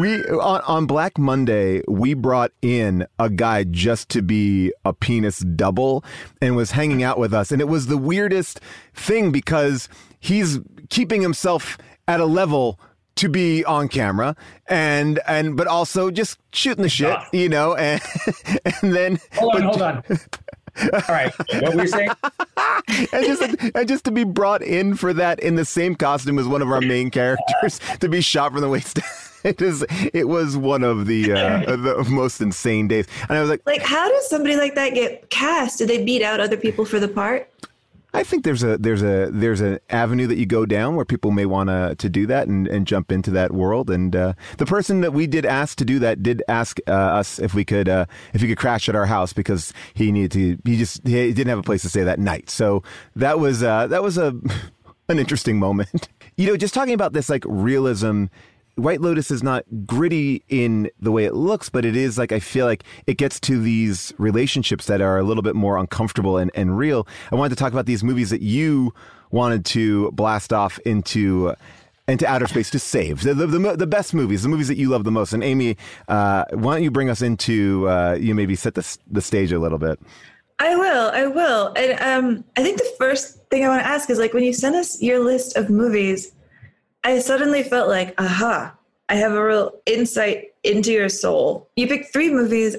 we 0.00 0.22
on, 0.26 0.60
on 0.62 0.86
Black 0.86 1.18
Monday 1.18 1.82
we 1.88 2.14
brought 2.14 2.52
in 2.62 3.06
a 3.18 3.28
guy 3.30 3.64
just 3.64 4.08
to 4.10 4.22
be 4.22 4.72
a 4.84 4.92
penis 4.92 5.40
double 5.40 6.04
and 6.40 6.56
was 6.56 6.72
hanging 6.72 7.02
out 7.02 7.18
with 7.18 7.32
us 7.32 7.52
and 7.52 7.60
it 7.60 7.68
was 7.68 7.86
the 7.86 7.98
weirdest 7.98 8.60
thing 8.94 9.32
because 9.32 9.88
he's 10.18 10.58
keeping 10.88 11.22
himself 11.22 11.78
at 12.08 12.20
a 12.20 12.26
level 12.26 12.78
to 13.16 13.28
be 13.28 13.64
on 13.64 13.88
camera 13.88 14.34
and 14.66 15.20
and 15.26 15.56
but 15.56 15.66
also 15.66 16.10
just 16.10 16.38
shooting 16.52 16.82
the 16.82 16.88
shit, 16.88 17.18
you 17.32 17.48
know, 17.48 17.74
and 17.76 18.00
and 18.64 18.94
then 18.94 19.18
hold 19.32 19.56
on, 19.56 19.62
but, 19.62 19.70
hold 19.70 19.82
on. 19.82 20.02
All 20.92 21.00
right, 21.08 21.32
what 21.60 21.74
were 21.74 21.82
you 21.82 21.88
saying? 21.88 22.10
and 23.12 23.26
just 23.26 23.42
and 23.74 23.88
just 23.88 24.04
to 24.04 24.10
be 24.10 24.24
brought 24.24 24.62
in 24.62 24.94
for 24.94 25.12
that 25.12 25.40
in 25.40 25.54
the 25.56 25.64
same 25.64 25.94
costume 25.94 26.38
as 26.38 26.46
one 26.46 26.62
of 26.62 26.70
our 26.70 26.80
main 26.80 27.10
characters 27.10 27.80
to 28.00 28.08
be 28.08 28.20
shot 28.20 28.52
from 28.52 28.60
the 28.60 28.68
waist 28.68 28.96
down. 28.96 29.08
It 29.42 29.62
is. 29.62 29.82
It 30.12 30.28
was 30.28 30.54
one 30.54 30.84
of 30.84 31.06
the 31.06 31.32
uh, 31.32 31.76
the 31.76 32.04
most 32.10 32.42
insane 32.42 32.88
days, 32.88 33.06
and 33.26 33.38
I 33.38 33.40
was 33.40 33.48
like, 33.48 33.62
Like, 33.64 33.80
how 33.80 34.06
does 34.06 34.28
somebody 34.28 34.54
like 34.56 34.74
that 34.74 34.92
get 34.92 35.30
cast? 35.30 35.78
Did 35.78 35.88
they 35.88 36.04
beat 36.04 36.20
out 36.22 36.40
other 36.40 36.58
people 36.58 36.84
for 36.84 37.00
the 37.00 37.08
part? 37.08 37.48
I 38.12 38.24
think 38.24 38.44
there's 38.44 38.62
a 38.62 38.76
there's 38.78 39.02
a 39.02 39.30
there's 39.30 39.60
an 39.60 39.78
avenue 39.88 40.26
that 40.26 40.36
you 40.36 40.46
go 40.46 40.66
down 40.66 40.96
where 40.96 41.04
people 41.04 41.30
may 41.30 41.46
want 41.46 41.68
to 41.68 41.94
to 41.96 42.08
do 42.08 42.26
that 42.26 42.48
and, 42.48 42.66
and 42.66 42.86
jump 42.86 43.12
into 43.12 43.30
that 43.32 43.52
world. 43.52 43.90
And 43.90 44.14
uh, 44.16 44.32
the 44.58 44.66
person 44.66 45.00
that 45.02 45.12
we 45.12 45.26
did 45.26 45.46
ask 45.46 45.78
to 45.78 45.84
do 45.84 45.98
that 46.00 46.22
did 46.22 46.42
ask 46.48 46.78
uh, 46.88 46.92
us 46.92 47.38
if 47.38 47.54
we 47.54 47.64
could 47.64 47.88
uh, 47.88 48.06
if 48.34 48.40
he 48.40 48.48
could 48.48 48.58
crash 48.58 48.88
at 48.88 48.96
our 48.96 49.06
house 49.06 49.32
because 49.32 49.72
he 49.94 50.10
needed 50.10 50.32
to. 50.32 50.70
He 50.70 50.76
just 50.76 51.06
he 51.06 51.32
didn't 51.32 51.48
have 51.50 51.58
a 51.58 51.62
place 51.62 51.82
to 51.82 51.88
stay 51.88 52.02
that 52.02 52.18
night. 52.18 52.50
So 52.50 52.82
that 53.16 53.38
was 53.38 53.62
uh, 53.62 53.86
that 53.88 54.02
was 54.02 54.18
a 54.18 54.34
an 55.08 55.18
interesting 55.18 55.58
moment. 55.58 56.08
You 56.36 56.46
know, 56.46 56.56
just 56.56 56.72
talking 56.72 56.94
about 56.94 57.12
this 57.12 57.28
like 57.28 57.44
realism 57.46 58.26
White 58.80 59.00
Lotus 59.00 59.30
is 59.30 59.42
not 59.42 59.64
gritty 59.86 60.42
in 60.48 60.90
the 61.00 61.12
way 61.12 61.24
it 61.24 61.34
looks, 61.34 61.68
but 61.68 61.84
it 61.84 61.96
is 61.96 62.18
like 62.18 62.32
I 62.32 62.40
feel 62.40 62.66
like 62.66 62.84
it 63.06 63.18
gets 63.18 63.38
to 63.40 63.60
these 63.60 64.12
relationships 64.18 64.86
that 64.86 65.00
are 65.00 65.18
a 65.18 65.22
little 65.22 65.42
bit 65.42 65.54
more 65.54 65.76
uncomfortable 65.76 66.38
and, 66.38 66.50
and 66.54 66.76
real. 66.76 67.06
I 67.30 67.34
wanted 67.34 67.50
to 67.50 67.56
talk 67.56 67.72
about 67.72 67.86
these 67.86 68.02
movies 68.02 68.30
that 68.30 68.40
you 68.40 68.94
wanted 69.30 69.64
to 69.66 70.10
blast 70.12 70.52
off 70.52 70.78
into 70.80 71.54
into 72.08 72.26
outer 72.26 72.46
space 72.46 72.70
to 72.70 72.78
save 72.78 73.22
the, 73.22 73.34
the, 73.34 73.46
the, 73.46 73.76
the 73.76 73.86
best 73.86 74.14
movies, 74.14 74.42
the 74.42 74.48
movies 74.48 74.66
that 74.66 74.76
you 74.76 74.88
love 74.88 75.04
the 75.04 75.12
most. 75.12 75.32
And 75.32 75.44
Amy, 75.44 75.76
uh, 76.08 76.44
why 76.52 76.74
don't 76.74 76.82
you 76.82 76.90
bring 76.90 77.08
us 77.08 77.22
into 77.22 77.88
uh, 77.88 78.16
you 78.18 78.34
maybe 78.34 78.56
set 78.56 78.74
the 78.74 78.98
the 79.10 79.20
stage 79.20 79.52
a 79.52 79.58
little 79.58 79.78
bit? 79.78 80.00
I 80.58 80.76
will. 80.76 81.10
I 81.12 81.26
will. 81.26 81.72
And 81.76 81.98
um, 82.00 82.44
I 82.56 82.62
think 82.62 82.78
the 82.78 82.94
first 82.98 83.48
thing 83.48 83.64
I 83.64 83.68
want 83.68 83.82
to 83.82 83.86
ask 83.86 84.10
is 84.10 84.18
like 84.18 84.34
when 84.34 84.44
you 84.44 84.52
send 84.52 84.76
us 84.76 85.00
your 85.00 85.18
list 85.18 85.56
of 85.56 85.70
movies, 85.70 86.32
I 87.04 87.18
suddenly 87.18 87.62
felt 87.62 87.88
like, 87.88 88.14
aha, 88.20 88.74
I 89.08 89.14
have 89.14 89.32
a 89.32 89.44
real 89.44 89.72
insight 89.86 90.52
into 90.64 90.92
your 90.92 91.08
soul. 91.08 91.68
You 91.76 91.86
picked 91.86 92.12
three 92.12 92.30
movies. 92.30 92.76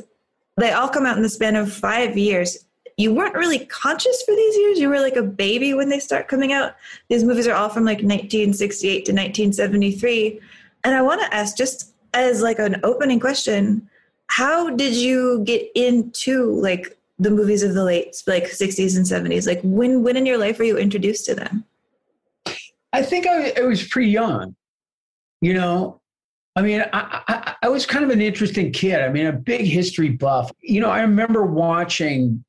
They 0.57 0.71
all 0.71 0.89
come 0.89 1.05
out 1.05 1.17
in 1.17 1.23
the 1.23 1.29
span 1.29 1.55
of 1.55 1.73
five 1.73 2.17
years. 2.17 2.65
You 2.97 3.13
weren't 3.13 3.35
really 3.35 3.65
conscious 3.65 4.21
for 4.23 4.35
these 4.35 4.55
years. 4.57 4.79
You 4.79 4.89
were 4.89 4.99
like 4.99 5.15
a 5.15 5.23
baby 5.23 5.73
when 5.73 5.89
they 5.89 5.99
start 5.99 6.27
coming 6.27 6.53
out. 6.53 6.75
These 7.09 7.23
movies 7.23 7.47
are 7.47 7.55
all 7.55 7.69
from 7.69 7.83
like 7.83 7.97
1968 7.97 8.91
to 9.05 9.11
1973. 9.11 10.39
And 10.83 10.95
I 10.95 11.01
want 11.01 11.21
to 11.21 11.33
ask, 11.33 11.57
just 11.57 11.93
as 12.13 12.41
like 12.41 12.59
an 12.59 12.79
opening 12.83 13.19
question, 13.19 13.89
how 14.27 14.69
did 14.69 14.95
you 14.95 15.43
get 15.45 15.69
into 15.75 16.51
like 16.51 16.97
the 17.17 17.31
movies 17.31 17.63
of 17.63 17.73
the 17.73 17.83
late 17.83 18.21
like 18.27 18.45
60s 18.45 18.95
and 18.95 19.05
70s? 19.05 19.47
Like 19.47 19.61
when 19.63 20.03
when 20.03 20.15
in 20.15 20.25
your 20.25 20.37
life 20.37 20.59
were 20.59 20.65
you 20.65 20.77
introduced 20.77 21.25
to 21.25 21.35
them? 21.35 21.65
I 22.93 23.03
think 23.03 23.27
I, 23.27 23.53
I 23.57 23.61
was 23.61 23.87
pretty 23.87 24.09
young. 24.09 24.55
You 25.41 25.55
know, 25.55 26.01
I 26.55 26.61
mean, 26.61 26.83
I, 26.93 27.23
I, 27.27 27.55
I, 27.63 27.69
was 27.69 27.85
kind 27.85 28.03
of 28.03 28.11
an 28.11 28.21
interesting 28.21 28.71
kid. 28.71 29.01
I 29.01 29.09
mean, 29.09 29.25
a 29.25 29.31
big 29.31 29.61
history 29.61 30.09
buff. 30.09 30.51
You 30.61 30.81
know, 30.81 30.89
I 30.89 31.01
remember 31.01 31.45
watching 31.45 32.43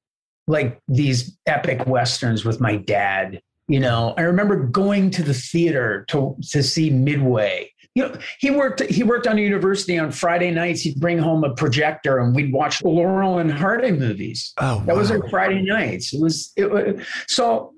like 0.49 0.81
these 0.89 1.39
epic 1.47 1.87
westerns 1.87 2.45
with 2.45 2.61
my 2.61 2.77
dad. 2.77 3.41
You 3.69 3.79
know, 3.79 4.15
I 4.19 4.23
remember 4.23 4.57
going 4.57 5.11
to 5.13 5.23
the 5.23 5.35
theater 5.35 6.05
to 6.09 6.37
to 6.51 6.63
see 6.63 6.91
Midway. 6.91 7.73
You 7.95 8.09
know, 8.09 8.19
he 8.41 8.51
worked 8.51 8.83
he 8.83 9.05
worked 9.05 9.29
on 9.29 9.39
a 9.39 9.41
university 9.41 9.99
on 9.99 10.11
Friday 10.11 10.51
nights. 10.51 10.81
He'd 10.81 10.99
bring 10.99 11.19
home 11.19 11.45
a 11.45 11.55
projector 11.55 12.19
and 12.19 12.35
we'd 12.35 12.53
watch 12.53 12.83
Laurel 12.83 13.39
and 13.39 13.53
Hardy 13.53 13.93
movies. 13.93 14.53
Oh, 14.59 14.83
that 14.87 14.95
wow. 14.95 14.99
was 14.99 15.11
our 15.13 15.29
Friday 15.29 15.63
nights. 15.63 16.13
It 16.13 16.21
was 16.21 16.53
it 16.57 16.71
was 16.71 17.07
so, 17.29 17.75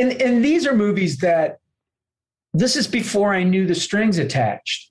and 0.00 0.12
and 0.20 0.44
these 0.44 0.66
are 0.66 0.74
movies 0.74 1.18
that 1.18 1.57
this 2.58 2.76
is 2.76 2.86
before 2.86 3.32
I 3.34 3.42
knew 3.44 3.66
the 3.66 3.74
strings 3.74 4.18
attached. 4.18 4.90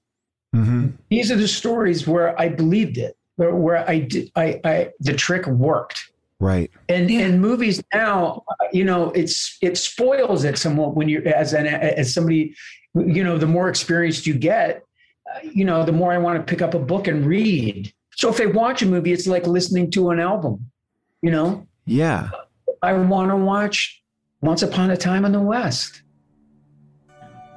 Mm-hmm. 0.56 0.88
These 1.10 1.32
are 1.32 1.36
the 1.36 1.48
stories 1.48 2.08
where 2.08 2.40
I 2.40 2.50
believed 2.50 2.98
it, 2.98 3.16
where, 3.36 3.54
where 3.56 3.90
I 3.90 4.00
did, 4.00 4.32
I, 4.36 4.60
I, 4.64 4.90
the 5.00 5.14
trick 5.14 5.46
worked. 5.48 6.12
Right. 6.40 6.70
And 6.88 7.10
Yeah. 7.10 7.26
in 7.28 7.42
movies 7.42 7.82
now, 7.94 8.44
you 8.72 8.86
know, 8.86 9.10
it's 9.12 9.58
it 9.62 9.78
spoils 9.78 10.44
it 10.44 10.58
somewhat 10.58 10.96
when 10.96 11.10
you 11.10 11.22
as 11.24 11.54
an 11.54 11.66
as 11.66 12.14
somebody, 12.14 12.56
you 12.96 13.24
know, 13.24 13.38
the 13.40 13.48
more 13.48 13.70
experienced 13.70 14.28
you 14.28 14.36
get, 14.36 14.84
uh, 15.34 15.40
you 15.44 15.66
know, 15.66 15.84
the 15.84 15.92
more 15.92 16.12
I 16.14 16.20
want 16.20 16.38
to 16.40 16.44
pick 16.50 16.62
up 16.62 16.74
a 16.76 16.80
book 16.80 17.08
and 17.08 17.26
read. 17.26 17.92
So 18.16 18.30
if 18.30 18.40
I 18.40 18.46
watch 18.46 18.82
a 18.84 18.86
movie, 18.86 19.12
it's 19.14 19.28
like 19.28 19.46
listening 19.48 19.90
to 19.92 20.12
an 20.12 20.20
album. 20.20 20.70
You 21.24 21.32
know, 21.32 21.68
Yeah. 21.86 22.30
I 22.84 22.94
want 22.94 23.30
to 23.32 23.36
watch 23.36 24.04
Once 24.42 24.62
Upon 24.62 24.92
a 24.92 24.98
Time 24.98 25.26
in 25.26 25.32
the 25.32 25.42
West. 25.42 26.04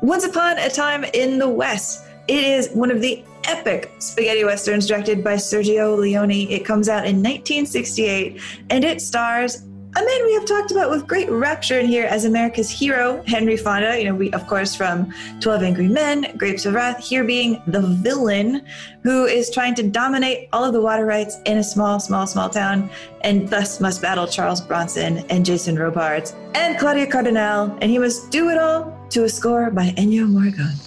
Once 0.02 0.24
Upon 0.24 0.58
a 0.58 0.70
Time 0.70 1.04
in 1.04 1.38
the 1.38 1.48
West. 1.48 2.06
It 2.26 2.42
is 2.42 2.70
one 2.70 2.90
of 2.90 3.02
the 3.02 3.22
epic 3.44 3.92
spaghetti 3.98 4.44
westerns 4.44 4.86
directed 4.86 5.22
by 5.22 5.34
Sergio 5.34 5.98
Leone. 5.98 6.30
It 6.50 6.64
comes 6.64 6.88
out 6.88 7.06
in 7.06 7.16
1968 7.16 8.40
and 8.70 8.84
it 8.84 9.02
stars 9.02 9.66
a 10.00 10.04
man 10.04 10.24
we 10.24 10.34
have 10.34 10.46
talked 10.46 10.70
about 10.70 10.88
with 10.88 11.06
great 11.06 11.28
rapture 11.30 11.78
in 11.78 11.86
here 11.86 12.06
as 12.06 12.24
America's 12.24 12.70
hero, 12.70 13.22
Henry 13.26 13.56
Fonda. 13.56 13.98
You 13.98 14.04
know, 14.06 14.14
we, 14.14 14.30
of 14.32 14.46
course, 14.46 14.74
from 14.74 15.12
12 15.40 15.62
Angry 15.62 15.88
Men, 15.88 16.34
Grapes 16.38 16.64
of 16.64 16.72
Wrath, 16.74 17.06
here 17.06 17.22
being 17.22 17.62
the 17.66 17.82
villain 17.82 18.64
who 19.02 19.26
is 19.26 19.50
trying 19.50 19.74
to 19.74 19.82
dominate 19.82 20.48
all 20.52 20.64
of 20.64 20.72
the 20.72 20.80
water 20.80 21.04
rights 21.04 21.36
in 21.44 21.58
a 21.58 21.64
small, 21.64 22.00
small, 22.00 22.26
small 22.26 22.48
town 22.48 22.88
and 23.22 23.48
thus 23.48 23.80
must 23.80 24.00
battle 24.00 24.26
Charles 24.26 24.62
Bronson 24.62 25.18
and 25.28 25.44
Jason 25.44 25.78
Robards 25.78 26.34
and 26.54 26.78
Claudia 26.78 27.06
Cardinale. 27.06 27.76
And 27.82 27.90
he 27.90 27.98
must 27.98 28.30
do 28.30 28.48
it 28.48 28.56
all 28.56 28.96
to 29.10 29.24
a 29.24 29.28
score 29.28 29.70
by 29.70 29.90
Ennio 29.98 30.26
Morricone. 30.26 30.86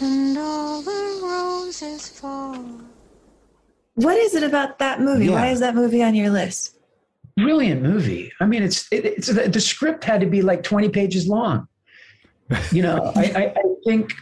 And 0.00 0.36
all 0.38 0.82
the 0.82 1.20
roses 1.22 2.08
fall. 2.08 2.54
What 3.94 4.16
is 4.18 4.34
it 4.34 4.42
about 4.42 4.78
that 4.78 5.00
movie? 5.00 5.26
Yeah. 5.26 5.32
Why 5.32 5.48
is 5.48 5.60
that 5.60 5.74
movie 5.74 6.02
on 6.02 6.14
your 6.14 6.30
list? 6.30 6.72
brilliant 7.38 7.82
movie. 7.82 8.32
I 8.40 8.46
mean, 8.46 8.62
it's 8.62 8.90
it, 8.90 9.04
it's 9.04 9.26
the, 9.26 9.46
the 9.46 9.60
script 9.60 10.04
had 10.04 10.20
to 10.22 10.26
be 10.26 10.40
like 10.40 10.62
twenty 10.62 10.88
pages 10.88 11.28
long. 11.28 11.68
You 12.72 12.82
know, 12.82 13.12
I, 13.14 13.24
I, 13.24 13.42
I 13.58 13.62
think 13.84 14.14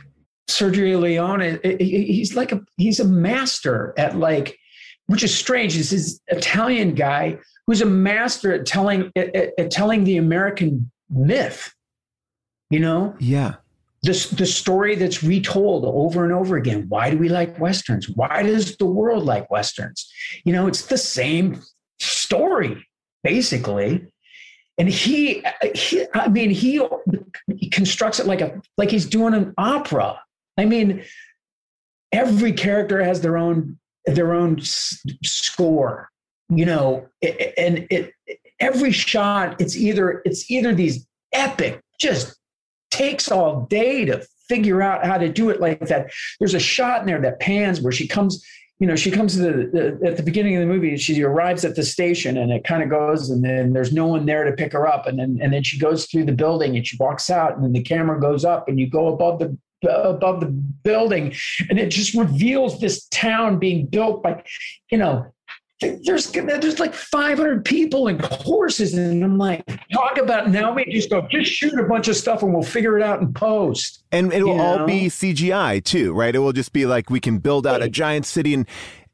Sergio 0.50 1.00
Leone, 1.00 1.60
he- 1.62 1.76
he- 1.84 2.12
he's 2.12 2.34
like 2.34 2.50
a 2.50 2.60
he's 2.76 2.98
a 2.98 3.04
master 3.04 3.94
at 3.96 4.16
like, 4.16 4.58
which 5.06 5.22
is 5.22 5.32
strange. 5.36 5.76
This 5.76 5.92
is 5.92 6.20
Italian 6.28 6.94
guy 6.96 7.38
who's 7.68 7.82
a 7.82 7.86
master 7.86 8.52
at 8.52 8.66
telling 8.66 9.12
at, 9.14 9.34
at, 9.36 9.50
at 9.58 9.70
telling 9.70 10.02
the 10.04 10.16
American 10.16 10.90
myth. 11.08 11.72
You 12.70 12.80
know, 12.80 13.14
Yeah. 13.20 13.54
This 14.04 14.30
the 14.30 14.46
story 14.46 14.94
that's 14.94 15.24
retold 15.24 15.84
over 15.84 16.24
and 16.24 16.32
over 16.32 16.56
again. 16.56 16.86
Why 16.88 17.10
do 17.10 17.18
we 17.18 17.28
like 17.28 17.58
westerns? 17.58 18.08
Why 18.08 18.42
does 18.42 18.76
the 18.76 18.86
world 18.86 19.24
like 19.24 19.50
westerns? 19.50 20.10
You 20.44 20.52
know, 20.52 20.66
it's 20.66 20.86
the 20.86 20.98
same 20.98 21.60
story 22.00 22.86
basically. 23.22 24.06
And 24.76 24.88
he, 24.88 25.42
he 25.74 26.04
I 26.14 26.28
mean, 26.28 26.50
he, 26.50 26.84
he 27.56 27.70
constructs 27.70 28.20
it 28.20 28.26
like 28.26 28.40
a 28.40 28.60
like 28.76 28.90
he's 28.90 29.06
doing 29.06 29.34
an 29.34 29.54
opera. 29.56 30.20
I 30.58 30.64
mean, 30.64 31.04
every 32.12 32.52
character 32.52 33.02
has 33.02 33.20
their 33.20 33.36
own 33.36 33.78
their 34.06 34.34
own 34.34 34.60
s- 34.60 35.02
score. 35.24 36.10
You 36.48 36.66
know, 36.66 37.08
a- 37.22 37.58
and 37.58 37.86
it 37.90 38.12
every 38.60 38.92
shot 38.92 39.60
it's 39.60 39.76
either 39.76 40.22
it's 40.24 40.50
either 40.50 40.74
these 40.74 41.06
epic 41.32 41.80
just 41.98 42.38
takes 42.94 43.30
all 43.30 43.66
day 43.66 44.04
to 44.04 44.24
figure 44.48 44.80
out 44.80 45.04
how 45.04 45.18
to 45.18 45.28
do 45.28 45.50
it 45.50 45.60
like 45.60 45.80
that. 45.80 46.12
There's 46.38 46.54
a 46.54 46.60
shot 46.60 47.00
in 47.00 47.06
there 47.06 47.20
that 47.22 47.40
pans 47.40 47.80
where 47.80 47.92
she 47.92 48.06
comes, 48.06 48.44
you 48.78 48.86
know, 48.86 48.94
she 48.94 49.10
comes 49.10 49.34
to 49.34 49.42
the, 49.42 49.98
the 50.00 50.08
at 50.08 50.16
the 50.16 50.22
beginning 50.22 50.54
of 50.54 50.60
the 50.60 50.66
movie. 50.66 50.96
She 50.96 51.22
arrives 51.22 51.64
at 51.64 51.74
the 51.74 51.82
station, 51.82 52.36
and 52.38 52.52
it 52.52 52.62
kind 52.62 52.82
of 52.82 52.90
goes, 52.90 53.30
and 53.30 53.42
then 53.42 53.72
there's 53.72 53.92
no 53.92 54.06
one 54.06 54.26
there 54.26 54.44
to 54.44 54.52
pick 54.52 54.72
her 54.72 54.86
up, 54.86 55.06
and 55.06 55.18
then 55.18 55.38
and 55.42 55.52
then 55.52 55.62
she 55.62 55.78
goes 55.78 56.06
through 56.06 56.26
the 56.26 56.32
building, 56.32 56.76
and 56.76 56.86
she 56.86 56.96
walks 56.98 57.30
out, 57.30 57.56
and 57.56 57.64
then 57.64 57.72
the 57.72 57.82
camera 57.82 58.20
goes 58.20 58.44
up, 58.44 58.68
and 58.68 58.78
you 58.78 58.88
go 58.88 59.08
above 59.08 59.38
the 59.40 59.56
above 59.88 60.40
the 60.40 60.46
building, 60.46 61.34
and 61.68 61.78
it 61.78 61.90
just 61.90 62.14
reveals 62.14 62.80
this 62.80 63.06
town 63.08 63.58
being 63.58 63.86
built 63.86 64.22
by, 64.22 64.42
you 64.90 64.98
know, 64.98 65.33
there's 66.04 66.30
there's 66.30 66.78
like 66.78 66.94
500 66.94 67.64
people 67.64 68.08
and 68.08 68.20
horses, 68.20 68.94
and 68.94 69.24
I'm 69.24 69.38
like, 69.38 69.64
talk 69.92 70.18
about 70.18 70.50
now 70.50 70.72
we 70.72 70.84
just 70.86 71.10
go 71.10 71.26
just 71.30 71.50
shoot 71.50 71.78
a 71.78 71.84
bunch 71.84 72.08
of 72.08 72.16
stuff 72.16 72.42
and 72.42 72.52
we'll 72.52 72.62
figure 72.62 72.96
it 72.98 73.02
out 73.02 73.20
in 73.20 73.32
post. 73.32 74.04
And 74.12 74.32
it 74.32 74.42
will 74.42 74.60
all 74.60 74.78
know? 74.78 74.86
be 74.86 75.06
CGI 75.06 75.82
too, 75.82 76.12
right? 76.12 76.34
It 76.34 76.38
will 76.38 76.52
just 76.52 76.72
be 76.72 76.86
like 76.86 77.10
we 77.10 77.20
can 77.20 77.38
build 77.38 77.66
out 77.66 77.82
a 77.82 77.88
giant 77.88 78.26
city 78.26 78.54
and 78.54 78.66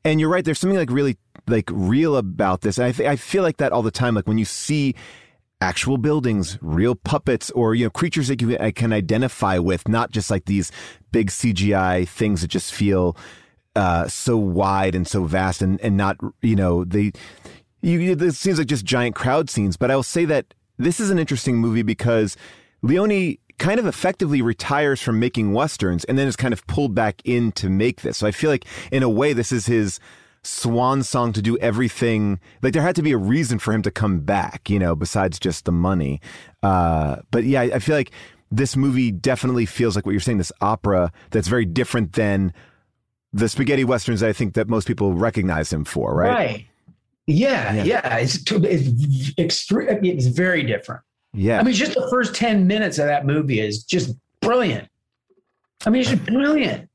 and 0.04 0.20
you're 0.20 0.30
right. 0.30 0.44
There's 0.44 0.58
something 0.58 0.78
like 0.78 0.90
really 0.90 1.18
like 1.46 1.68
real 1.72 2.16
about 2.16 2.62
this. 2.62 2.78
And 2.78 2.86
I 2.86 2.92
th- 2.92 3.08
I 3.08 3.16
feel 3.16 3.42
like 3.42 3.58
that 3.58 3.72
all 3.72 3.82
the 3.82 3.90
time. 3.90 4.14
Like 4.14 4.26
when 4.26 4.38
you 4.38 4.44
see 4.44 4.94
actual 5.60 5.98
buildings, 5.98 6.58
real 6.62 6.94
puppets, 6.94 7.50
or 7.50 7.74
you 7.74 7.84
know 7.84 7.90
creatures 7.90 8.28
that 8.28 8.40
you 8.40 8.56
can 8.74 8.92
identify 8.92 9.58
with, 9.58 9.88
not 9.88 10.10
just 10.10 10.30
like 10.30 10.46
these 10.46 10.72
big 11.12 11.28
CGI 11.30 12.08
things 12.08 12.40
that 12.42 12.48
just 12.48 12.72
feel 12.72 13.16
uh, 13.76 14.08
so 14.08 14.36
wide 14.36 14.94
and 14.94 15.06
so 15.06 15.24
vast, 15.24 15.62
and 15.62 15.80
and 15.80 15.96
not 15.96 16.16
you 16.42 16.56
know 16.56 16.84
they. 16.84 17.12
You, 17.82 18.14
this 18.14 18.38
seems 18.38 18.58
like 18.58 18.66
just 18.66 18.84
giant 18.84 19.14
crowd 19.14 19.48
scenes, 19.48 19.78
but 19.78 19.90
I 19.90 19.96
will 19.96 20.02
say 20.02 20.26
that 20.26 20.52
this 20.76 21.00
is 21.00 21.10
an 21.10 21.18
interesting 21.18 21.56
movie 21.56 21.82
because 21.82 22.36
Leone 22.82 23.38
kind 23.58 23.78
of 23.78 23.86
effectively 23.86 24.42
retires 24.42 25.00
from 25.00 25.18
making 25.18 25.52
westerns 25.52 26.04
and 26.04 26.18
then 26.18 26.26
is 26.26 26.36
kind 26.36 26.52
of 26.52 26.66
pulled 26.66 26.94
back 26.94 27.22
in 27.24 27.52
to 27.52 27.68
make 27.68 28.00
this. 28.00 28.18
So 28.18 28.26
I 28.26 28.32
feel 28.32 28.50
like 28.50 28.64
in 28.90 29.02
a 29.02 29.08
way 29.08 29.32
this 29.32 29.52
is 29.52 29.66
his 29.66 30.00
swan 30.42 31.02
song 31.02 31.32
to 31.34 31.42
do 31.42 31.58
everything. 31.58 32.40
Like 32.62 32.72
there 32.72 32.82
had 32.82 32.96
to 32.96 33.02
be 33.02 33.12
a 33.12 33.18
reason 33.18 33.58
for 33.58 33.72
him 33.72 33.82
to 33.82 33.90
come 33.90 34.20
back, 34.20 34.70
you 34.70 34.78
know, 34.78 34.94
besides 34.94 35.38
just 35.38 35.66
the 35.66 35.72
money. 35.72 36.20
Uh, 36.62 37.16
but 37.30 37.44
yeah, 37.44 37.60
I 37.60 37.64
I 37.74 37.78
feel 37.78 37.96
like 37.96 38.12
this 38.50 38.76
movie 38.76 39.10
definitely 39.10 39.66
feels 39.66 39.94
like 39.94 40.06
what 40.06 40.12
you're 40.12 40.20
saying. 40.20 40.38
This 40.38 40.52
opera 40.60 41.12
that's 41.30 41.48
very 41.48 41.66
different 41.66 42.14
than 42.14 42.52
the 43.32 43.48
spaghetti 43.48 43.84
westerns. 43.84 44.22
I 44.22 44.32
think 44.32 44.54
that 44.54 44.68
most 44.68 44.86
people 44.86 45.12
recognize 45.12 45.72
him 45.72 45.84
for, 45.84 46.14
right? 46.14 46.66
Yeah, 47.26 47.74
Yeah. 47.74 47.84
yeah. 47.84 48.16
It's 48.16 48.38
it's 48.50 49.38
extreme. 49.38 50.04
It's 50.04 50.26
very 50.26 50.62
different. 50.62 51.02
Yeah. 51.32 51.60
I 51.60 51.62
mean, 51.62 51.74
just 51.74 51.94
the 51.94 52.08
first 52.10 52.34
10 52.34 52.66
minutes 52.66 52.98
of 52.98 53.06
that 53.06 53.24
movie 53.24 53.60
is 53.60 53.84
just 53.84 54.16
brilliant. 54.40 54.88
I 55.86 55.90
mean, 55.90 56.00
it's 56.00 56.10
just 56.10 56.26
brilliant. 56.26 56.88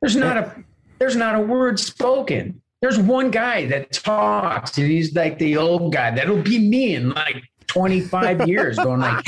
There's 0.00 0.14
not 0.16 0.36
a 0.36 0.64
there's 0.98 1.16
not 1.16 1.34
a 1.34 1.40
word 1.40 1.80
spoken. 1.80 2.62
There's 2.80 2.98
one 2.98 3.30
guy 3.30 3.66
that 3.66 3.92
talks, 3.92 4.78
and 4.78 4.86
he's 4.86 5.14
like 5.14 5.38
the 5.38 5.56
old 5.56 5.92
guy. 5.92 6.10
That'll 6.14 6.42
be 6.42 6.58
me 6.58 6.94
in 6.94 7.10
like 7.10 7.42
25 7.66 8.46
years, 8.46 8.76
going 8.78 9.00
like, 9.00 9.26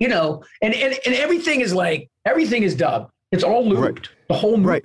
you 0.00 0.08
know, 0.08 0.42
and, 0.62 0.74
and 0.74 0.98
and 1.06 1.14
everything 1.14 1.60
is 1.60 1.72
like 1.74 2.10
everything 2.24 2.62
is 2.62 2.74
dubbed. 2.74 3.12
It's 3.32 3.44
all 3.44 3.66
looped. 3.66 3.80
Right. 3.82 4.08
The 4.28 4.34
whole 4.34 4.56
movie 4.56 4.68
Right. 4.68 4.84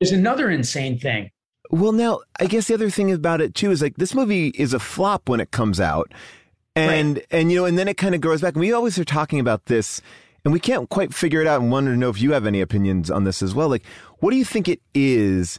is 0.00 0.12
another 0.12 0.50
insane 0.50 0.98
thing. 0.98 1.30
Well, 1.70 1.92
now 1.92 2.20
I 2.38 2.46
guess 2.46 2.68
the 2.68 2.74
other 2.74 2.90
thing 2.90 3.10
about 3.12 3.40
it 3.40 3.54
too 3.54 3.70
is 3.70 3.82
like 3.82 3.96
this 3.96 4.14
movie 4.14 4.48
is 4.48 4.72
a 4.72 4.78
flop 4.78 5.28
when 5.28 5.40
it 5.40 5.50
comes 5.50 5.80
out, 5.80 6.12
and 6.76 7.22
and 7.30 7.50
you 7.50 7.58
know, 7.58 7.64
and 7.64 7.76
then 7.78 7.88
it 7.88 7.96
kind 7.96 8.14
of 8.14 8.20
grows 8.20 8.40
back. 8.40 8.54
And 8.54 8.60
we 8.60 8.72
always 8.72 8.98
are 8.98 9.04
talking 9.04 9.40
about 9.40 9.66
this, 9.66 10.00
and 10.44 10.52
we 10.52 10.60
can't 10.60 10.88
quite 10.88 11.12
figure 11.12 11.40
it 11.40 11.46
out. 11.48 11.60
And 11.60 11.70
wanted 11.72 11.90
to 11.90 11.96
know 11.96 12.08
if 12.08 12.20
you 12.20 12.32
have 12.32 12.46
any 12.46 12.60
opinions 12.60 13.10
on 13.10 13.24
this 13.24 13.42
as 13.42 13.54
well. 13.54 13.68
Like, 13.68 13.84
what 14.20 14.30
do 14.30 14.36
you 14.36 14.44
think 14.44 14.68
it 14.68 14.80
is? 14.94 15.58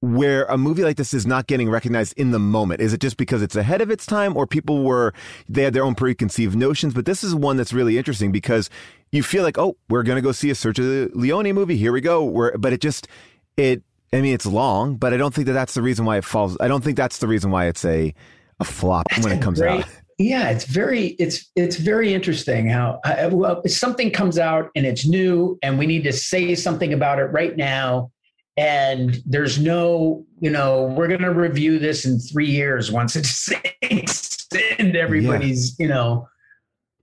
Where 0.00 0.44
a 0.44 0.58
movie 0.58 0.82
like 0.84 0.98
this 0.98 1.14
is 1.14 1.26
not 1.26 1.46
getting 1.46 1.70
recognized 1.70 2.12
in 2.18 2.30
the 2.30 2.38
moment? 2.38 2.80
Is 2.80 2.92
it 2.92 3.00
just 3.00 3.16
because 3.16 3.40
it's 3.42 3.56
ahead 3.56 3.80
of 3.80 3.90
its 3.90 4.04
time, 4.06 4.36
or 4.36 4.46
people 4.46 4.82
were 4.84 5.14
they 5.48 5.62
had 5.62 5.72
their 5.72 5.84
own 5.84 5.94
preconceived 5.94 6.54
notions? 6.56 6.94
But 6.94 7.06
this 7.06 7.24
is 7.24 7.34
one 7.34 7.56
that's 7.56 7.72
really 7.72 7.96
interesting 7.96 8.30
because 8.30 8.68
you 9.12 9.22
feel 9.22 9.42
like, 9.42 9.58
oh, 9.58 9.76
we're 9.88 10.02
gonna 10.02 10.22
go 10.22 10.32
see 10.32 10.50
a 10.50 10.54
Sergio 10.54 11.10
Leone 11.14 11.52
movie. 11.52 11.76
Here 11.76 11.92
we 11.92 12.00
go. 12.00 12.24
Where, 12.24 12.56
but 12.58 12.72
it 12.72 12.80
just 12.80 13.08
it. 13.56 13.82
I 14.12 14.20
mean, 14.20 14.34
it's 14.34 14.46
long, 14.46 14.96
but 14.96 15.12
I 15.12 15.16
don't 15.16 15.34
think 15.34 15.46
that 15.48 15.52
that's 15.52 15.74
the 15.74 15.82
reason 15.82 16.04
why 16.04 16.16
it 16.16 16.24
falls. 16.24 16.56
I 16.60 16.68
don't 16.68 16.82
think 16.82 16.96
that's 16.96 17.18
the 17.18 17.26
reason 17.26 17.50
why 17.50 17.66
it's 17.66 17.84
a 17.84 18.14
a 18.60 18.64
flop 18.64 19.06
when 19.20 19.32
it 19.32 19.42
comes 19.42 19.60
Great. 19.60 19.82
out. 19.82 19.88
Yeah, 20.18 20.48
it's 20.48 20.64
very 20.64 21.08
it's 21.18 21.50
it's 21.56 21.76
very 21.76 22.14
interesting 22.14 22.68
how 22.68 23.00
uh, 23.04 23.28
well 23.30 23.62
something 23.66 24.10
comes 24.10 24.38
out 24.38 24.70
and 24.74 24.86
it's 24.86 25.06
new 25.06 25.58
and 25.62 25.78
we 25.78 25.86
need 25.86 26.04
to 26.04 26.12
say 26.12 26.54
something 26.54 26.94
about 26.94 27.18
it 27.18 27.24
right 27.24 27.54
now 27.54 28.10
and 28.56 29.18
there's 29.26 29.58
no 29.58 30.24
you 30.40 30.48
know 30.48 30.86
we're 30.96 31.08
going 31.08 31.20
to 31.20 31.34
review 31.34 31.78
this 31.78 32.06
in 32.06 32.18
3 32.18 32.46
years 32.46 32.90
once 32.90 33.14
it 33.14 33.26
sinks 33.82 34.46
into 34.78 34.98
everybody's 34.98 35.78
you 35.78 35.88
know 35.88 36.26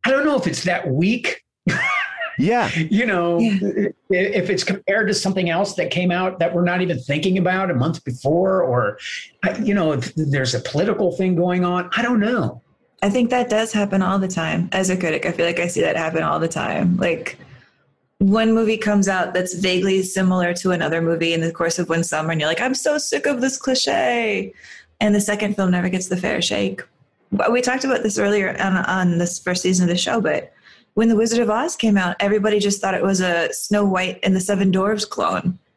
I 0.05 0.09
don't 0.09 0.25
know 0.25 0.35
if 0.35 0.47
it's 0.47 0.63
that 0.63 0.89
weak 0.89 1.39
Yeah, 2.37 2.69
you 2.75 3.05
know 3.05 3.39
if 3.41 4.49
it's 4.49 4.63
compared 4.63 5.07
to 5.07 5.13
something 5.13 5.49
else 5.49 5.75
that 5.75 5.91
came 5.91 6.11
out 6.11 6.39
that 6.39 6.53
we're 6.53 6.63
not 6.63 6.81
even 6.81 6.99
thinking 6.99 7.37
about 7.37 7.71
a 7.71 7.73
month 7.73 8.03
before 8.03 8.61
or 8.61 8.97
you 9.61 9.73
know 9.73 9.91
if 9.93 10.13
there's 10.15 10.53
a 10.53 10.59
political 10.59 11.11
thing 11.11 11.35
going 11.35 11.63
on 11.63 11.89
I 11.95 12.01
don't 12.01 12.19
know 12.19 12.61
I 13.03 13.09
think 13.09 13.31
that 13.31 13.49
does 13.49 13.73
happen 13.73 14.01
all 14.01 14.17
the 14.17 14.29
time. 14.29 14.69
As 14.71 14.89
a 14.89 14.95
critic, 14.95 15.25
I 15.25 15.33
feel 15.33 15.45
like 15.45 15.59
I 15.59 15.67
see 15.67 15.81
that 15.81 15.97
happen 15.97 16.23
all 16.23 16.39
the 16.39 16.47
time. 16.47 16.95
Like 16.95 17.37
one 18.19 18.53
movie 18.53 18.77
comes 18.77 19.09
out 19.09 19.33
that's 19.33 19.55
vaguely 19.55 20.01
similar 20.03 20.53
to 20.53 20.71
another 20.71 21.01
movie 21.01 21.33
in 21.33 21.41
the 21.41 21.51
course 21.51 21.79
of 21.79 21.89
one 21.89 22.05
summer, 22.05 22.31
and 22.31 22.39
you're 22.39 22.49
like, 22.49 22.61
I'm 22.61 22.73
so 22.73 22.97
sick 22.97 23.25
of 23.25 23.41
this 23.41 23.57
cliche. 23.57 24.53
And 25.01 25.13
the 25.13 25.19
second 25.19 25.57
film 25.57 25.71
never 25.71 25.89
gets 25.89 26.07
the 26.07 26.15
fair 26.15 26.41
shake. 26.41 26.81
We 27.49 27.61
talked 27.61 27.83
about 27.83 28.03
this 28.03 28.17
earlier 28.17 28.55
on, 28.57 28.77
on 28.77 29.17
this 29.17 29.37
first 29.37 29.63
season 29.63 29.83
of 29.83 29.89
the 29.89 29.97
show, 29.97 30.21
but 30.21 30.52
when 30.93 31.09
The 31.09 31.15
Wizard 31.15 31.39
of 31.39 31.49
Oz 31.49 31.75
came 31.75 31.97
out, 31.97 32.15
everybody 32.19 32.59
just 32.59 32.81
thought 32.81 32.93
it 32.93 33.03
was 33.03 33.21
a 33.21 33.51
Snow 33.53 33.85
White 33.85 34.19
and 34.23 34.35
the 34.35 34.39
Seven 34.39 34.71
Dwarfs 34.71 35.05
clone. 35.05 35.59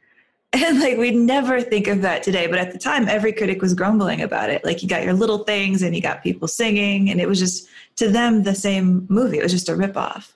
And 0.52 0.80
like 0.80 0.96
we'd 0.96 1.16
never 1.16 1.60
think 1.60 1.86
of 1.86 2.00
that 2.02 2.22
today, 2.22 2.46
but 2.46 2.58
at 2.58 2.72
the 2.72 2.78
time, 2.78 3.08
every 3.08 3.32
critic 3.32 3.60
was 3.60 3.74
grumbling 3.74 4.22
about 4.22 4.48
it. 4.48 4.64
Like 4.64 4.80
you 4.82 4.88
got 4.88 5.02
your 5.02 5.12
little 5.12 5.38
things, 5.38 5.82
and 5.82 5.94
you 5.94 6.00
got 6.00 6.22
people 6.22 6.48
singing, 6.48 7.10
and 7.10 7.20
it 7.20 7.28
was 7.28 7.40
just 7.40 7.68
to 7.96 8.08
them 8.08 8.44
the 8.44 8.54
same 8.54 9.06
movie. 9.10 9.38
It 9.38 9.42
was 9.42 9.52
just 9.52 9.68
a 9.68 9.72
ripoff. 9.72 10.32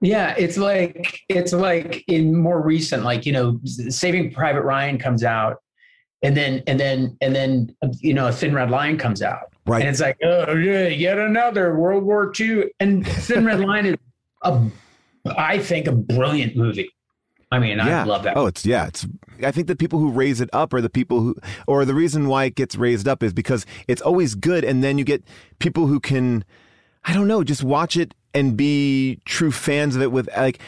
Yeah, 0.00 0.34
it's 0.36 0.56
like 0.56 1.20
it's 1.28 1.52
like 1.52 2.02
in 2.08 2.34
more 2.34 2.60
recent, 2.60 3.04
like 3.04 3.24
you 3.24 3.32
know, 3.32 3.60
Saving 3.64 4.32
Private 4.32 4.62
Ryan 4.62 4.98
comes 4.98 5.22
out, 5.22 5.62
and 6.22 6.36
then 6.36 6.62
and 6.66 6.80
then 6.80 7.16
and 7.20 7.36
then 7.36 7.76
you 8.00 8.14
know, 8.14 8.28
a 8.28 8.32
Thin 8.32 8.54
Red 8.54 8.70
Line 8.70 8.98
comes 8.98 9.22
out, 9.22 9.52
Right. 9.66 9.80
And 9.80 9.90
it's 9.90 10.00
like, 10.00 10.18
oh 10.22 10.54
yeah, 10.54 10.88
yet 10.88 11.18
another 11.18 11.76
World 11.76 12.04
War 12.04 12.32
II, 12.38 12.64
and 12.78 13.06
Thin 13.06 13.44
Red 13.44 13.60
Line 13.66 13.86
is 13.86 13.96
a, 14.42 14.62
I 15.36 15.58
think, 15.58 15.86
a 15.88 15.92
brilliant 15.92 16.56
movie. 16.56 16.90
I 17.50 17.58
mean, 17.60 17.80
I 17.80 18.04
love 18.04 18.24
that. 18.24 18.36
Oh, 18.36 18.46
it's 18.46 18.66
yeah. 18.66 18.86
It's. 18.86 19.06
I 19.42 19.50
think 19.50 19.68
the 19.68 19.76
people 19.76 19.98
who 19.98 20.10
raise 20.10 20.40
it 20.40 20.50
up 20.52 20.72
are 20.74 20.80
the 20.80 20.90
people 20.90 21.20
who, 21.20 21.36
or 21.66 21.84
the 21.84 21.94
reason 21.94 22.26
why 22.26 22.44
it 22.44 22.54
gets 22.54 22.74
raised 22.74 23.06
up 23.06 23.22
is 23.22 23.32
because 23.32 23.64
it's 23.86 24.02
always 24.02 24.34
good, 24.34 24.64
and 24.64 24.82
then 24.82 24.98
you 24.98 25.04
get 25.04 25.22
people 25.58 25.86
who 25.86 26.00
can, 26.00 26.44
I 27.04 27.12
don't 27.12 27.28
know, 27.28 27.44
just 27.44 27.62
watch 27.62 27.96
it 27.96 28.14
and 28.34 28.56
be 28.56 29.20
true 29.24 29.52
fans 29.52 29.96
of 29.96 30.02
it 30.02 30.12
with 30.12 30.28
like 30.36 30.58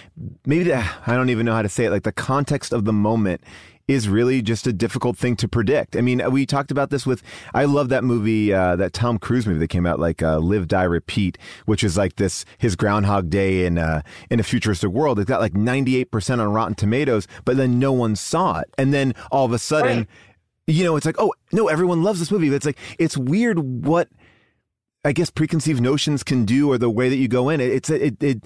maybe 0.47 0.65
the, 0.65 0.77
I 1.07 1.15
don't 1.17 1.31
even 1.31 1.47
know 1.47 1.55
how 1.55 1.63
to 1.63 1.69
say 1.69 1.87
it. 1.87 1.91
Like 1.91 2.05
the 2.05 2.13
context 2.13 2.73
of 2.73 2.85
the 2.85 2.93
moment 2.93 3.43
is 3.89 4.09
really 4.09 4.43
just 4.43 4.67
a 4.67 4.73
difficult 4.73 5.17
thing 5.17 5.35
to 5.37 5.49
predict. 5.49 5.97
I 5.97 6.03
mean, 6.03 6.23
we 6.31 6.45
talked 6.45 6.71
about 6.71 6.91
this 6.91 7.07
with 7.07 7.23
I 7.55 7.65
love 7.65 7.89
that 7.89 8.05
movie, 8.05 8.53
uh, 8.53 8.77
that 8.77 8.93
Tom 8.93 9.19
Cruise 9.19 9.47
movie 9.47 9.59
that 9.59 9.69
came 9.69 9.87
out, 9.87 9.99
like 9.99 10.23
uh, 10.23 10.39
Live 10.39 10.69
Die 10.69 10.83
Repeat, 10.83 11.39
which 11.65 11.83
is 11.83 11.97
like 11.97 12.17
this 12.17 12.45
his 12.59 12.77
Groundhog 12.77 13.31
Day 13.31 13.65
in 13.65 13.79
uh, 13.79 14.03
in 14.31 14.39
a 14.39 14.43
futuristic 14.43 14.91
world. 14.91 15.19
It 15.19 15.27
got 15.27 15.41
like 15.41 15.55
ninety 15.55 15.97
eight 15.97 16.11
percent 16.11 16.41
on 16.41 16.53
Rotten 16.53 16.75
Tomatoes, 16.75 17.27
but 17.45 17.57
then 17.57 17.79
no 17.79 17.93
one 17.93 18.15
saw 18.15 18.61
it, 18.61 18.73
and 18.77 18.93
then 18.93 19.15
all 19.33 19.47
of 19.47 19.53
a 19.53 19.59
sudden. 19.59 19.99
Right. 19.99 20.09
You 20.71 20.85
know, 20.85 20.97
it's 20.97 21.07
like, 21.07 21.17
oh 21.19 21.33
no, 21.51 21.69
everyone 21.69 22.03
loves 22.03 22.19
this 22.19 22.31
movie. 22.31 22.51
But 22.51 22.57
it's 22.57 22.67
like 22.67 22.77
it's 22.99 23.17
weird 23.17 23.87
what 23.87 24.11
I 25.03 25.13
guess 25.13 25.31
preconceived 25.31 25.81
notions 25.81 26.23
can 26.23 26.45
do, 26.45 26.71
or 26.71 26.77
the 26.77 26.91
way 26.91 27.09
that 27.09 27.17
you 27.17 27.27
go 27.27 27.49
in. 27.49 27.59
It, 27.59 27.71
it's 27.73 27.89
it, 27.89 28.23
it. 28.23 28.45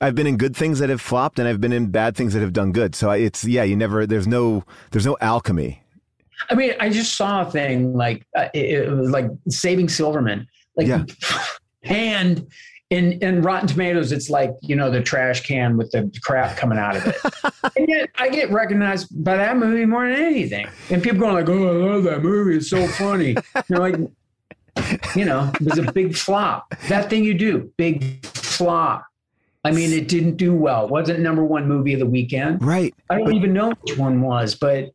I've 0.00 0.14
been 0.14 0.26
in 0.26 0.36
good 0.36 0.56
things 0.56 0.78
that 0.78 0.88
have 0.88 1.00
flopped, 1.00 1.38
and 1.38 1.46
I've 1.46 1.60
been 1.60 1.72
in 1.72 1.90
bad 1.90 2.16
things 2.16 2.32
that 2.32 2.40
have 2.40 2.52
done 2.52 2.72
good. 2.72 2.94
So 2.94 3.10
it's 3.10 3.44
yeah, 3.44 3.64
you 3.64 3.76
never. 3.76 4.06
There's 4.06 4.26
no 4.26 4.64
there's 4.90 5.06
no 5.06 5.16
alchemy. 5.20 5.82
I 6.48 6.54
mean, 6.54 6.72
I 6.80 6.88
just 6.88 7.16
saw 7.16 7.42
a 7.42 7.50
thing 7.50 7.94
like 7.94 8.26
uh, 8.36 8.48
it, 8.54 8.84
it 8.84 8.90
was 8.90 9.10
like 9.10 9.26
Saving 9.48 9.88
Silverman, 9.88 10.48
like 10.76 10.86
Yeah. 10.86 11.04
and 11.82 12.46
in 12.88 13.12
in 13.22 13.42
Rotten 13.42 13.68
Tomatoes, 13.68 14.10
it's 14.10 14.30
like 14.30 14.52
you 14.62 14.74
know 14.74 14.90
the 14.90 15.02
trash 15.02 15.42
can 15.42 15.76
with 15.76 15.90
the 15.92 16.10
crap 16.22 16.56
coming 16.56 16.78
out 16.78 16.96
of 16.96 17.06
it. 17.06 17.16
and 17.76 17.88
yet, 17.88 18.08
I 18.18 18.28
get 18.28 18.50
recognized 18.50 19.08
by 19.22 19.36
that 19.36 19.56
movie 19.56 19.86
more 19.86 20.08
than 20.08 20.18
anything. 20.18 20.66
And 20.90 21.02
people 21.02 21.20
going 21.20 21.34
like, 21.34 21.48
"Oh, 21.48 21.68
I 21.68 21.92
love 21.92 22.04
that 22.04 22.22
movie. 22.22 22.56
It's 22.56 22.68
so 22.68 22.86
funny." 22.88 23.36
You're 23.68 23.78
like, 23.78 23.96
you 25.14 25.24
know, 25.24 25.52
it 25.54 25.62
was 25.62 25.78
a 25.78 25.92
big 25.92 26.16
flop. 26.16 26.74
That 26.88 27.08
thing 27.10 27.22
you 27.22 27.34
do, 27.34 27.72
big 27.76 28.24
flop. 28.26 29.04
I 29.64 29.72
mean, 29.72 29.92
it 29.92 30.08
didn't 30.08 30.36
do 30.36 30.54
well. 30.54 30.86
It 30.86 30.90
wasn't 30.90 31.20
number 31.20 31.44
one 31.44 31.68
movie 31.68 31.92
of 31.92 32.00
the 32.00 32.06
weekend. 32.06 32.64
Right. 32.64 32.94
I 33.10 33.18
don't 33.18 33.34
even 33.34 33.52
know 33.52 33.72
which 33.82 33.98
one 33.98 34.22
was, 34.22 34.54
but 34.54 34.92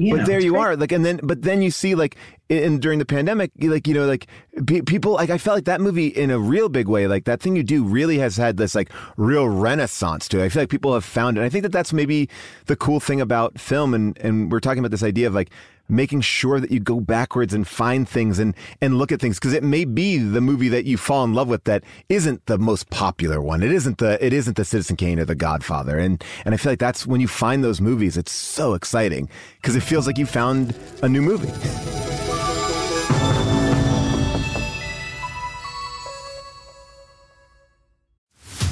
you 0.00 0.14
but 0.14 0.20
know, 0.20 0.26
there 0.26 0.40
you 0.40 0.56
are 0.56 0.76
like 0.76 0.92
and 0.92 1.04
then 1.04 1.20
but 1.22 1.42
then 1.42 1.60
you 1.60 1.70
see 1.70 1.94
like 1.94 2.16
in 2.48 2.80
during 2.80 2.98
the 2.98 3.04
pandemic, 3.04 3.50
like 3.60 3.86
you 3.86 3.92
know, 3.92 4.06
like 4.06 4.26
pe- 4.66 4.80
people 4.80 5.12
like 5.12 5.28
I 5.28 5.36
felt 5.36 5.56
like 5.56 5.66
that 5.66 5.80
movie 5.80 6.06
in 6.06 6.30
a 6.30 6.38
real 6.38 6.68
big 6.70 6.88
way, 6.88 7.06
like 7.06 7.24
that 7.24 7.40
thing 7.40 7.54
you 7.54 7.62
do 7.62 7.84
really 7.84 8.18
has 8.18 8.36
had 8.36 8.56
this 8.56 8.74
like 8.74 8.90
real 9.18 9.48
renaissance 9.48 10.28
to 10.28 10.40
it. 10.40 10.46
I 10.46 10.48
feel 10.48 10.62
like 10.62 10.70
people 10.70 10.94
have 10.94 11.04
found 11.04 11.36
it. 11.36 11.42
I 11.42 11.50
think 11.50 11.62
that 11.62 11.72
that's 11.72 11.92
maybe 11.92 12.28
the 12.66 12.76
cool 12.76 13.00
thing 13.00 13.20
about 13.20 13.60
film, 13.60 13.92
and 13.92 14.16
and 14.18 14.50
we're 14.50 14.60
talking 14.60 14.78
about 14.78 14.90
this 14.90 15.02
idea 15.02 15.26
of 15.26 15.34
like 15.34 15.50
making 15.90 16.20
sure 16.20 16.60
that 16.60 16.70
you 16.70 16.80
go 16.80 17.00
backwards 17.00 17.52
and 17.52 17.66
find 17.66 18.08
things 18.08 18.38
and 18.38 18.54
and 18.80 18.98
look 18.98 19.12
at 19.12 19.20
things 19.20 19.38
because 19.38 19.52
it 19.52 19.62
may 19.62 19.84
be 19.84 20.18
the 20.18 20.40
movie 20.40 20.68
that 20.68 20.84
you 20.84 20.96
fall 20.96 21.24
in 21.24 21.34
love 21.34 21.48
with 21.48 21.64
that 21.64 21.84
isn't 22.08 22.44
the 22.46 22.58
most 22.58 22.90
popular 22.90 23.40
one. 23.40 23.62
It 23.62 23.72
isn't 23.72 23.98
the 23.98 24.24
it 24.24 24.32
isn't 24.32 24.56
the 24.56 24.64
Citizen 24.64 24.96
Kane 24.96 25.18
or 25.18 25.24
the 25.24 25.34
Godfather. 25.34 25.98
And 25.98 26.22
and 26.44 26.54
I 26.54 26.56
feel 26.56 26.72
like 26.72 26.78
that's 26.78 27.06
when 27.06 27.20
you 27.20 27.28
find 27.28 27.64
those 27.64 27.80
movies, 27.80 28.16
it's 28.16 28.32
so 28.32 28.74
exciting 28.74 29.28
because 29.60 29.76
it 29.76 29.82
feels 29.82 30.06
like 30.06 30.18
you 30.18 30.26
found 30.26 30.74
a 31.02 31.08
new 31.08 31.22
movie. 31.22 31.50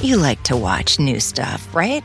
You 0.00 0.16
like 0.16 0.42
to 0.44 0.56
watch 0.56 1.00
new 1.00 1.18
stuff, 1.18 1.74
right? 1.74 2.04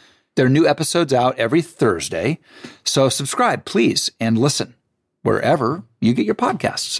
There 0.35 0.45
are 0.45 0.49
new 0.49 0.67
episodes 0.67 1.13
out 1.13 1.37
every 1.37 1.61
Thursday. 1.61 2.39
So 2.83 3.09
subscribe, 3.09 3.65
please, 3.65 4.11
and 4.19 4.37
listen 4.37 4.75
wherever 5.23 5.83
you 5.99 6.13
get 6.13 6.25
your 6.25 6.35
podcasts. 6.35 6.99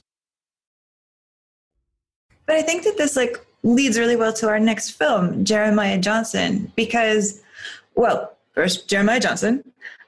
But 2.46 2.58
I 2.58 2.62
think 2.62 2.84
that 2.84 2.98
this 2.98 3.16
like 3.16 3.38
leads 3.64 3.98
really 3.98 4.16
well 4.16 4.34
to 4.34 4.50
our 4.50 4.60
next 4.60 4.92
film, 4.92 5.46
Jeremiah 5.46 5.98
Johnson, 5.98 6.72
because, 6.76 7.42
well, 7.96 8.36
first 8.54 8.90
Jeremiah 8.90 9.20
Johnson. 9.20 9.64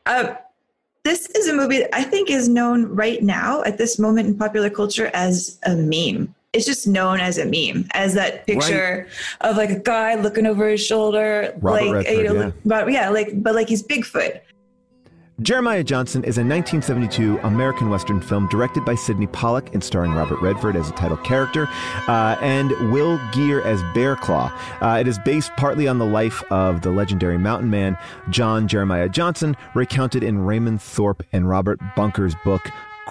Uh, 0.05 0.35
this 1.03 1.29
is 1.29 1.47
a 1.47 1.53
movie 1.53 1.79
that 1.79 1.95
I 1.95 2.03
think 2.03 2.29
is 2.29 2.49
known 2.49 2.85
right 2.85 3.21
now 3.21 3.61
at 3.63 3.77
this 3.77 3.99
moment 3.99 4.27
in 4.27 4.37
popular 4.37 4.69
culture 4.69 5.11
as 5.13 5.59
a 5.63 5.75
meme. 5.75 6.33
It's 6.53 6.65
just 6.65 6.87
known 6.87 7.19
as 7.19 7.37
a 7.37 7.45
meme, 7.45 7.87
as 7.91 8.13
that 8.13 8.45
picture 8.45 9.07
of 9.41 9.57
like 9.57 9.71
a 9.71 9.79
guy 9.79 10.15
looking 10.15 10.45
over 10.45 10.67
his 10.69 10.85
shoulder, 10.85 11.53
Robert 11.61 11.85
like 11.85 11.93
Redford, 11.93 12.15
you 12.15 12.23
know, 12.23 12.33
yeah. 12.33 12.51
but 12.63 12.91
yeah, 12.91 13.09
like 13.09 13.29
but 13.41 13.55
like 13.55 13.69
he's 13.69 13.81
Bigfoot. 13.81 14.39
Jeremiah 15.41 15.83
Johnson 15.83 16.23
is 16.23 16.37
a 16.37 16.45
1972 16.45 17.39
American 17.39 17.89
Western 17.89 18.21
film 18.21 18.47
directed 18.49 18.85
by 18.85 18.93
Sydney 18.93 19.25
Pollack 19.25 19.73
and 19.73 19.83
starring 19.83 20.13
Robert 20.13 20.39
Redford 20.41 20.75
as 20.75 20.89
a 20.89 20.93
title 20.93 21.17
character 21.17 21.67
uh, 22.07 22.37
and 22.39 22.69
Will 22.91 23.19
Geer 23.31 23.61
as 23.63 23.81
Bear 23.95 24.15
Claw. 24.15 24.55
Uh, 24.79 24.97
it 24.99 25.07
is 25.07 25.17
based 25.25 25.51
partly 25.57 25.87
on 25.87 25.97
the 25.97 26.05
life 26.05 26.43
of 26.51 26.81
the 26.81 26.91
legendary 26.91 27.39
mountain 27.39 27.71
man 27.71 27.97
John 28.29 28.67
Jeremiah 28.67 29.09
Johnson, 29.09 29.57
recounted 29.73 30.23
in 30.23 30.37
Raymond 30.37 30.83
Thorp 30.83 31.23
and 31.31 31.49
Robert 31.49 31.79
Bunker's 31.95 32.35
book 32.45 32.61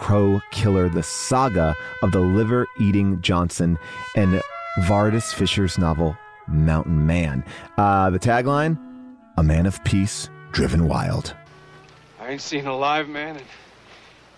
Crow 0.03 0.43
Killer, 0.51 0.89
the 0.89 1.05
saga 1.05 1.77
of 2.03 2.11
the 2.11 2.19
liver 2.19 2.67
eating 2.81 3.21
Johnson, 3.23 3.79
and 4.17 4.43
Vardis 4.81 5.33
Fisher's 5.33 5.79
novel 5.79 6.19
Mountain 6.49 7.07
Man. 7.07 7.45
Uh, 7.79 8.11
the 8.11 8.19
tagline 8.19 8.77
A 9.39 9.45
man 9.45 9.65
of 9.65 9.83
peace, 9.85 10.29
driven 10.51 10.89
wild. 10.89 11.37
I 12.21 12.31
ain't 12.31 12.41
seen 12.41 12.67
a 12.67 12.77
live 12.77 13.09
man 13.09 13.37
in, 13.37 13.43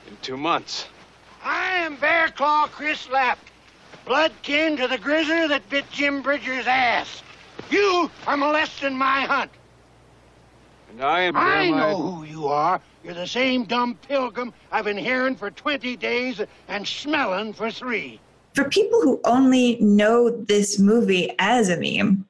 in 0.08 0.18
two 0.20 0.36
months. 0.36 0.86
I 1.42 1.76
am 1.76 1.96
Bear 1.96 2.28
Claw 2.28 2.66
Chris 2.66 3.08
Lapp, 3.08 3.38
blood 4.04 4.32
kin 4.42 4.76
to 4.76 4.86
the 4.86 4.98
grizzly 4.98 5.48
that 5.48 5.66
bit 5.70 5.90
Jim 5.90 6.20
Bridger's 6.20 6.66
ass. 6.66 7.22
You 7.70 8.10
are 8.26 8.36
molesting 8.36 8.98
my 8.98 9.22
hunt. 9.22 9.50
And 10.94 11.02
I 11.02 11.22
am 11.22 11.36
I 11.36 11.64
Jeremiah- 11.64 11.90
know 11.92 12.02
who 12.12 12.24
you 12.24 12.46
are. 12.46 12.80
You're 13.02 13.14
the 13.14 13.26
same 13.26 13.64
dumb 13.64 13.98
pilgrim 14.06 14.54
I've 14.70 14.84
been 14.84 14.96
hearing 14.96 15.34
for 15.34 15.50
20 15.50 15.96
days 15.96 16.40
and 16.68 16.86
smelling 16.86 17.52
for 17.52 17.68
three. 17.68 18.20
For 18.54 18.68
people 18.68 19.00
who 19.02 19.20
only 19.24 19.76
know 19.80 20.30
this 20.30 20.78
movie 20.78 21.32
as 21.40 21.68
a 21.68 21.76
meme, 21.76 22.24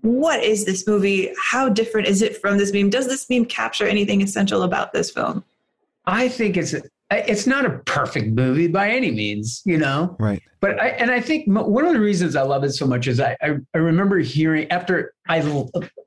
what 0.00 0.42
is 0.42 0.64
this 0.64 0.86
movie? 0.86 1.34
How 1.38 1.68
different 1.68 2.08
is 2.08 2.22
it 2.22 2.40
from 2.40 2.56
this 2.56 2.72
meme? 2.72 2.88
Does 2.88 3.08
this 3.08 3.28
meme 3.28 3.44
capture 3.44 3.86
anything 3.86 4.22
essential 4.22 4.62
about 4.62 4.94
this 4.94 5.10
film? 5.10 5.44
I 6.06 6.28
think 6.28 6.56
it's 6.56 6.74
it's 7.10 7.46
not 7.46 7.66
a 7.66 7.78
perfect 7.80 8.28
movie 8.28 8.68
by 8.68 8.88
any 8.88 9.10
means, 9.10 9.60
you 9.66 9.76
know. 9.76 10.16
Right. 10.18 10.42
But 10.60 10.80
I 10.80 10.88
and 10.88 11.10
I 11.10 11.20
think 11.20 11.44
one 11.46 11.84
of 11.84 11.92
the 11.92 12.00
reasons 12.00 12.36
I 12.36 12.42
love 12.42 12.64
it 12.64 12.70
so 12.70 12.86
much 12.86 13.06
is 13.06 13.20
I 13.20 13.36
I, 13.42 13.56
I 13.74 13.78
remember 13.78 14.18
hearing 14.18 14.68
after 14.72 15.12
I 15.28 15.40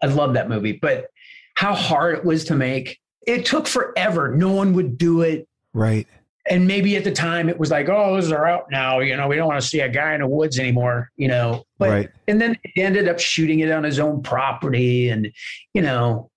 I 0.02 0.08
love 0.08 0.34
that 0.34 0.50
movie, 0.50 0.74
but 0.74 1.12
how 1.56 1.74
hard 1.74 2.18
it 2.18 2.26
was 2.26 2.46
to 2.46 2.56
make. 2.56 3.00
It 3.28 3.46
took 3.46 3.68
forever. 3.68 4.36
No 4.36 4.52
one 4.52 4.74
would 4.74 4.98
do 4.98 5.22
it. 5.22 5.48
Right. 5.74 6.08
And 6.48 6.68
maybe 6.68 6.96
at 6.96 7.04
the 7.04 7.12
time 7.12 7.50
it 7.50 7.58
was 7.58 7.72
like, 7.72 7.90
oh, 7.90 8.14
those 8.14 8.32
are 8.32 8.46
out 8.46 8.70
now. 8.70 9.00
You 9.00 9.18
know, 9.18 9.28
we 9.28 9.36
don't 9.36 9.48
want 9.48 9.60
to 9.60 9.68
see 9.68 9.80
a 9.80 9.90
guy 9.90 10.14
in 10.14 10.22
the 10.22 10.28
woods 10.28 10.60
anymore. 10.60 11.10
You 11.18 11.28
know, 11.28 11.64
but 11.80 11.90
Right. 11.90 12.10
and 12.28 12.40
then 12.40 12.56
he 12.64 12.82
ended 12.84 13.08
up 13.08 13.20
shooting 13.20 13.62
it 13.62 13.72
on 13.72 13.84
his 13.84 13.98
own 14.00 14.22
property. 14.22 15.10
And 15.10 15.32
you 15.74 15.82
know, 15.82 16.30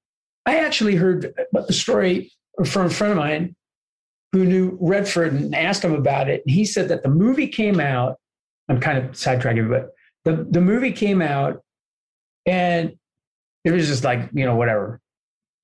I 0.46 0.60
actually 0.60 0.94
heard 0.94 1.34
the 1.52 1.72
story 1.74 2.32
from 2.64 2.86
a 2.86 2.90
friend 2.90 3.10
of 3.12 3.18
mine 3.18 3.54
who 4.32 4.44
knew 4.46 4.78
Redford 4.80 5.32
and 5.34 5.54
asked 5.54 5.84
him 5.84 5.94
about 5.94 6.28
it. 6.30 6.42
And 6.46 6.54
he 6.54 6.64
said 6.64 6.88
that 6.88 7.02
the 7.02 7.08
movie 7.10 7.48
came 7.48 7.78
out. 7.80 8.16
I'm 8.70 8.80
kind 8.80 8.98
of 8.98 9.12
sidetracking, 9.12 9.68
but 9.70 9.90
the, 10.24 10.46
the 10.50 10.60
movie 10.60 10.92
came 10.92 11.20
out 11.22 11.62
and 12.46 12.94
it 13.64 13.70
was 13.72 13.86
just 13.88 14.04
like, 14.04 14.28
you 14.32 14.44
know, 14.44 14.56
whatever. 14.56 15.00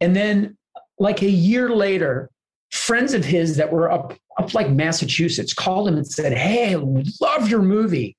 And 0.00 0.14
then 0.14 0.56
like 0.98 1.22
a 1.22 1.30
year 1.30 1.70
later, 1.70 2.30
friends 2.70 3.14
of 3.14 3.24
his 3.24 3.56
that 3.56 3.72
were 3.72 3.90
up 3.90 4.14
up 4.38 4.52
like 4.52 4.70
Massachusetts 4.70 5.54
called 5.54 5.88
him 5.88 5.96
and 5.96 6.06
said, 6.06 6.36
Hey, 6.36 6.74
I 6.74 6.78
love 7.20 7.48
your 7.48 7.62
movie. 7.62 8.16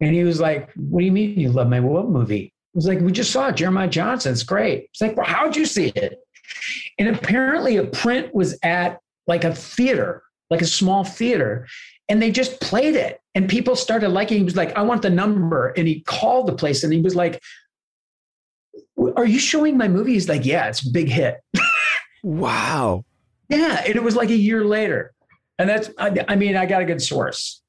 And 0.00 0.14
he 0.14 0.24
was 0.24 0.40
like, 0.40 0.72
What 0.74 1.00
do 1.00 1.06
you 1.06 1.12
mean 1.12 1.38
you 1.38 1.50
love 1.50 1.68
my 1.68 1.80
what 1.80 2.08
movie? 2.08 2.52
It 2.74 2.76
was 2.76 2.86
like, 2.86 3.00
we 3.00 3.12
just 3.12 3.30
saw 3.30 3.48
it, 3.48 3.56
Jeremiah 3.56 3.88
Johnson. 3.88 4.32
It's 4.32 4.42
great. 4.42 4.84
It's 4.84 5.00
like, 5.02 5.14
well, 5.14 5.26
how'd 5.26 5.56
you 5.56 5.66
see 5.66 5.88
it? 5.88 6.18
And 6.98 7.14
apparently 7.14 7.76
a 7.76 7.84
print 7.84 8.34
was 8.34 8.58
at 8.62 8.98
like 9.26 9.44
a 9.44 9.54
theater, 9.54 10.22
like 10.48 10.62
a 10.62 10.66
small 10.66 11.04
theater, 11.04 11.68
and 12.08 12.20
they 12.20 12.30
just 12.30 12.60
played 12.60 12.96
it. 12.96 13.20
And 13.34 13.48
people 13.48 13.76
started 13.76 14.08
liking. 14.08 14.38
He 14.38 14.44
was 14.44 14.56
like, 14.56 14.76
I 14.76 14.82
want 14.82 15.02
the 15.02 15.10
number. 15.10 15.68
And 15.76 15.86
he 15.86 16.00
called 16.00 16.46
the 16.46 16.54
place 16.54 16.82
and 16.82 16.92
he 16.92 17.00
was 17.00 17.14
like, 17.14 17.42
Are 19.16 19.26
you 19.26 19.38
showing 19.38 19.76
my 19.76 19.88
movie? 19.88 20.12
He's 20.14 20.28
like, 20.28 20.44
Yeah, 20.44 20.68
it's 20.68 20.86
a 20.86 20.90
big 20.90 21.08
hit. 21.08 21.42
Wow. 22.22 23.04
Yeah. 23.48 23.82
And 23.84 23.96
it 23.96 24.02
was 24.02 24.16
like 24.16 24.30
a 24.30 24.36
year 24.36 24.64
later. 24.64 25.12
And 25.58 25.68
that's, 25.68 25.90
I, 25.98 26.24
I 26.28 26.36
mean, 26.36 26.56
I 26.56 26.66
got 26.66 26.82
a 26.82 26.84
good 26.84 27.02
source. 27.02 27.60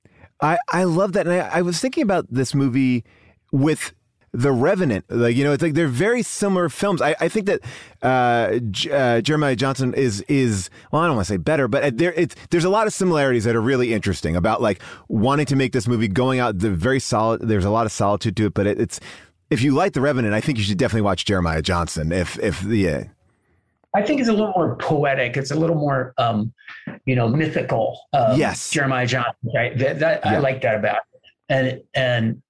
I, 0.42 0.58
I 0.70 0.84
love 0.84 1.14
that. 1.14 1.28
And 1.28 1.42
I, 1.42 1.48
I 1.60 1.62
was 1.62 1.80
thinking 1.80 2.04
about 2.04 2.26
this 2.30 2.54
movie 2.54 3.04
with 3.52 3.94
The 4.32 4.52
Revenant. 4.52 5.06
Like, 5.10 5.36
you 5.36 5.44
know, 5.44 5.54
it's 5.54 5.64
like 5.64 5.74
they're 5.74 5.88
very 5.88 6.22
similar 6.22 6.70
films. 6.70 7.02
I, 7.02 7.16
I 7.20 7.30
think 7.30 7.48
that 7.48 7.62
uh, 8.02 8.60
J- 8.72 8.92
uh, 8.92 9.22
Jeremiah 9.22 9.56
Johnson 9.56 9.94
is, 9.94 10.22
is 10.28 10.70
well, 10.92 11.02
I 11.02 11.08
don't 11.08 11.16
want 11.16 11.28
to 11.28 11.34
say 11.34 11.38
better, 11.38 11.68
but 11.68 11.98
there, 11.98 12.14
it's, 12.14 12.36
there's 12.50 12.66
a 12.66 12.70
lot 12.70 12.88
of 12.88 12.94
similarities 12.94 13.44
that 13.44 13.56
are 13.56 13.62
really 13.62 13.94
interesting 13.94 14.36
about 14.36 14.62
like 14.62 14.82
wanting 15.08 15.46
to 15.48 15.56
make 15.56 15.74
this 15.74 15.88
movie, 15.88 16.08
going 16.08 16.40
out, 16.40 16.60
the 16.60 16.72
very 16.72 17.00
solid, 17.00 17.42
there's 17.42 17.66
a 17.66 17.72
lot 17.72 17.86
of 17.86 17.92
solitude 17.92 18.38
to 18.38 18.46
it, 18.46 18.54
but 18.54 18.68
it, 18.68 18.80
it's, 18.80 19.00
if 19.54 19.62
you 19.62 19.72
like 19.72 19.94
The 19.94 20.02
Revenant, 20.02 20.34
I 20.34 20.42
think 20.42 20.58
you 20.58 20.64
should 20.64 20.80
definitely 20.80 21.04
watch 21.04 21.26
Jeremiah 21.26 21.62
Johnson. 21.62 22.12
If, 22.12 22.40
if, 22.40 22.64
yeah. 22.64 23.04
I 23.96 24.02
think 24.02 24.20
it's 24.20 24.30
a 24.30 24.34
little 24.34 24.54
more 24.56 24.76
poetic. 24.78 25.38
It's 25.38 25.52
a 25.52 25.56
little 25.56 25.76
more, 25.76 26.16
um, 26.18 26.52
you 27.06 27.16
know, 27.16 27.30
mythical. 27.30 28.00
Um, 28.14 28.40
Yes. 28.40 28.72
Jeremiah 28.72 29.06
Johnson. 29.06 29.52
Right. 29.54 29.78
That, 29.78 30.00
that 30.00 30.26
I 30.26 30.40
like 30.40 30.62
that 30.64 30.76
about 30.76 30.98
it. 30.98 31.22
And 31.50 31.82
and 31.94 32.42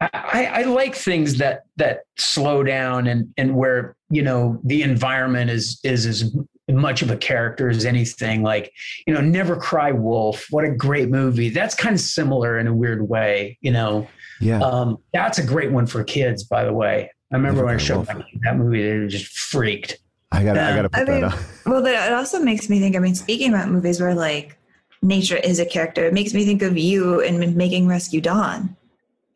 I, 0.00 0.46
I 0.46 0.62
like 0.62 0.94
things 0.94 1.36
that 1.38 1.64
that 1.76 2.04
slow 2.16 2.62
down 2.62 3.06
and 3.06 3.32
and 3.36 3.54
where 3.54 3.94
you 4.08 4.22
know 4.22 4.58
the 4.64 4.82
environment 4.82 5.50
is 5.50 5.78
is 5.84 6.06
as 6.06 6.34
much 6.70 7.02
of 7.02 7.10
a 7.10 7.16
character 7.16 7.68
as 7.68 7.84
anything. 7.84 8.42
Like 8.42 8.72
you 9.06 9.12
know, 9.12 9.20
Never 9.20 9.56
Cry 9.56 9.92
Wolf. 9.92 10.46
What 10.50 10.64
a 10.64 10.70
great 10.70 11.10
movie. 11.10 11.50
That's 11.50 11.74
kind 11.74 11.94
of 11.94 12.00
similar 12.00 12.58
in 12.58 12.66
a 12.66 12.74
weird 12.74 13.06
way. 13.08 13.58
You 13.60 13.72
know, 13.72 14.08
Yeah. 14.42 14.60
um, 14.60 14.98
that's 15.12 15.38
a 15.38 15.46
great 15.46 15.70
one 15.70 15.86
for 15.86 16.02
kids. 16.04 16.42
By 16.44 16.64
the 16.64 16.72
way, 16.72 17.10
I 17.32 17.36
remember 17.36 17.56
Never 17.58 17.66
when 17.66 17.74
I 17.76 17.78
showed 17.78 18.06
my 18.08 18.14
kid 18.14 18.40
that 18.42 18.56
movie, 18.56 18.82
they 18.82 18.98
were 18.98 19.06
just 19.06 19.26
freaked. 19.26 19.98
I 20.32 20.42
gotta, 20.44 20.60
I 20.60 20.68
yeah. 20.70 20.76
gotta 20.76 20.88
put 20.88 21.00
I 21.00 21.04
that 21.04 21.12
mean, 21.12 21.24
up. 21.24 21.38
well, 21.66 21.82
that 21.82 22.10
it 22.10 22.14
also 22.14 22.40
makes 22.40 22.68
me 22.68 22.80
think. 22.80 22.96
I 22.96 22.98
mean, 22.98 23.14
speaking 23.14 23.52
about 23.52 23.68
movies 23.68 24.00
where 24.00 24.14
like 24.14 24.58
nature 25.02 25.36
is 25.36 25.58
a 25.58 25.66
character, 25.66 26.04
it 26.06 26.14
makes 26.14 26.34
me 26.34 26.44
think 26.44 26.62
of 26.62 26.76
you 26.76 27.20
and 27.22 27.54
Making 27.56 27.86
Rescue 27.86 28.20
Dawn. 28.20 28.76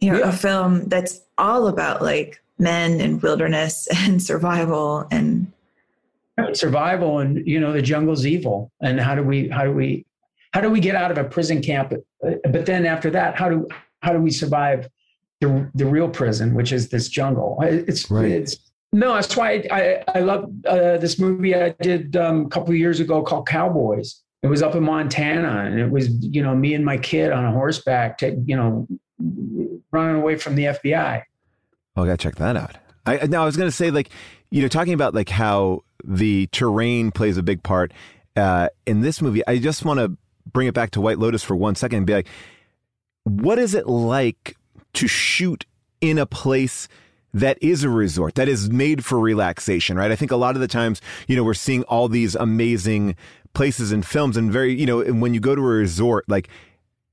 You 0.01 0.13
know, 0.13 0.19
Yeah. 0.19 0.29
a 0.29 0.33
film 0.33 0.89
that's 0.89 1.21
all 1.39 1.69
about 1.69 2.03
like 2.03 2.43
men 2.59 3.01
and 3.01 3.23
wilderness 3.23 3.87
and 3.97 4.23
survival 4.23 5.07
and 5.11 5.53
survival 6.53 7.19
and 7.21 7.47
you 7.47 7.59
know 7.59 7.73
the 7.73 7.81
jungle's 7.81 8.27
evil 8.27 8.71
and 8.83 9.01
how 9.01 9.15
do 9.15 9.23
we 9.23 9.49
how 9.49 9.65
do 9.65 9.73
we 9.73 10.05
how 10.53 10.61
do 10.61 10.69
we 10.69 10.81
get 10.81 10.95
out 10.95 11.11
of 11.11 11.17
a 11.17 11.25
prison 11.25 11.63
camp 11.63 11.95
but 12.21 12.67
then 12.67 12.85
after 12.85 13.09
that 13.11 13.35
how 13.37 13.49
do 13.49 13.67
how 14.01 14.13
do 14.13 14.19
we 14.19 14.31
survive 14.31 14.87
the 15.41 15.71
the 15.75 15.87
real 15.87 16.09
prison 16.09 16.55
which 16.55 16.73
is 16.73 16.89
this 16.89 17.09
jungle 17.09 17.59
it's 17.63 18.11
Right. 18.11 18.31
it's 18.31 18.57
no 18.93 19.15
that's 19.15 19.37
why 19.37 19.65
i 19.71 19.81
i, 19.81 20.05
I 20.17 20.21
love 20.21 20.51
uh, 20.67 20.97
this 20.99 21.19
movie 21.19 21.55
i 21.55 21.71
did 21.81 22.17
um, 22.17 22.47
a 22.47 22.49
couple 22.49 22.71
of 22.71 22.77
years 22.79 23.01
ago 23.01 23.23
called 23.23 23.47
cowboys 23.47 24.23
it 24.43 24.47
was 24.49 24.63
up 24.63 24.75
in 24.75 24.83
montana 24.83 25.65
and 25.67 25.79
it 25.79 25.91
was 25.91 26.09
you 26.25 26.43
know 26.43 26.55
me 26.55 26.75
and 26.75 26.85
my 26.85 26.97
kid 26.97 27.33
on 27.33 27.45
a 27.45 27.53
horseback 27.53 28.19
to, 28.19 28.41
you 28.47 28.57
know 28.57 28.87
running 29.93 30.17
away 30.17 30.37
from 30.37 30.55
the 30.55 30.65
fbi 30.65 31.23
Oh, 31.99 32.03
I 32.03 32.07
gotta 32.09 32.19
check 32.19 32.35
that 32.35 32.57
out. 32.57 32.77
I 33.07 33.27
no, 33.27 33.41
I 33.41 33.47
was 33.47 33.57
gonna 33.57 33.71
say 33.71 33.91
like 33.91 34.11
you 34.51 34.61
know 34.61 34.69
talking 34.69 34.93
about 34.93 35.15
like 35.15 35.31
how 35.31 35.83
the 36.05 36.47
terrain 36.49 37.11
plays 37.11 37.39
a 37.39 37.43
big 37.43 37.63
part 37.63 37.91
uh, 38.37 38.69
in 38.87 39.01
this 39.01 39.23
movie. 39.23 39.43
I 39.47 39.57
just 39.57 39.83
want 39.83 40.01
to 40.01 40.15
bring 40.53 40.69
it 40.69 40.75
back 40.75 40.91
to 40.91 41.01
White 41.01 41.19
Lotus 41.19 41.43
for 41.43 41.57
one 41.57 41.75
second 41.75 41.97
and 41.97 42.07
be 42.07 42.13
like, 42.13 42.29
what 43.25 43.59
is 43.59 43.75
it 43.75 43.87
like 43.87 44.59
to 44.97 45.09
shoot 45.09 45.65
in 46.01 46.19
a 46.19 46.27
place? 46.27 46.89
That 47.35 47.59
is 47.61 47.85
a 47.85 47.91
resort 47.91 48.35
that 48.37 48.49
is 48.49 48.71
made 48.71 49.05
for 49.05 49.21
relaxation, 49.21 49.99
right? 49.99 50.11
I 50.11 50.17
think 50.17 50.31
a 50.31 50.37
lot 50.37 50.55
of 50.55 50.63
the 50.63 50.69
times, 50.69 51.03
you 51.27 51.37
know, 51.37 51.45
we're 51.45 51.53
seeing 51.53 51.83
all 51.83 52.09
these 52.09 52.35
amazing 52.35 53.15
places 53.53 53.93
in 53.93 54.03
films 54.03 54.39
and 54.39 54.51
very, 54.51 54.75
you 54.75 54.87
know, 54.87 55.01
and 55.01 55.21
when 55.21 55.35
you 55.35 55.41
go 55.41 55.55
to 55.55 55.61
a 55.61 55.65
resort, 55.65 56.25
like, 56.29 56.49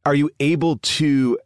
are 0.06 0.15
you 0.15 0.30
able 0.39 0.78
to, 0.78 1.38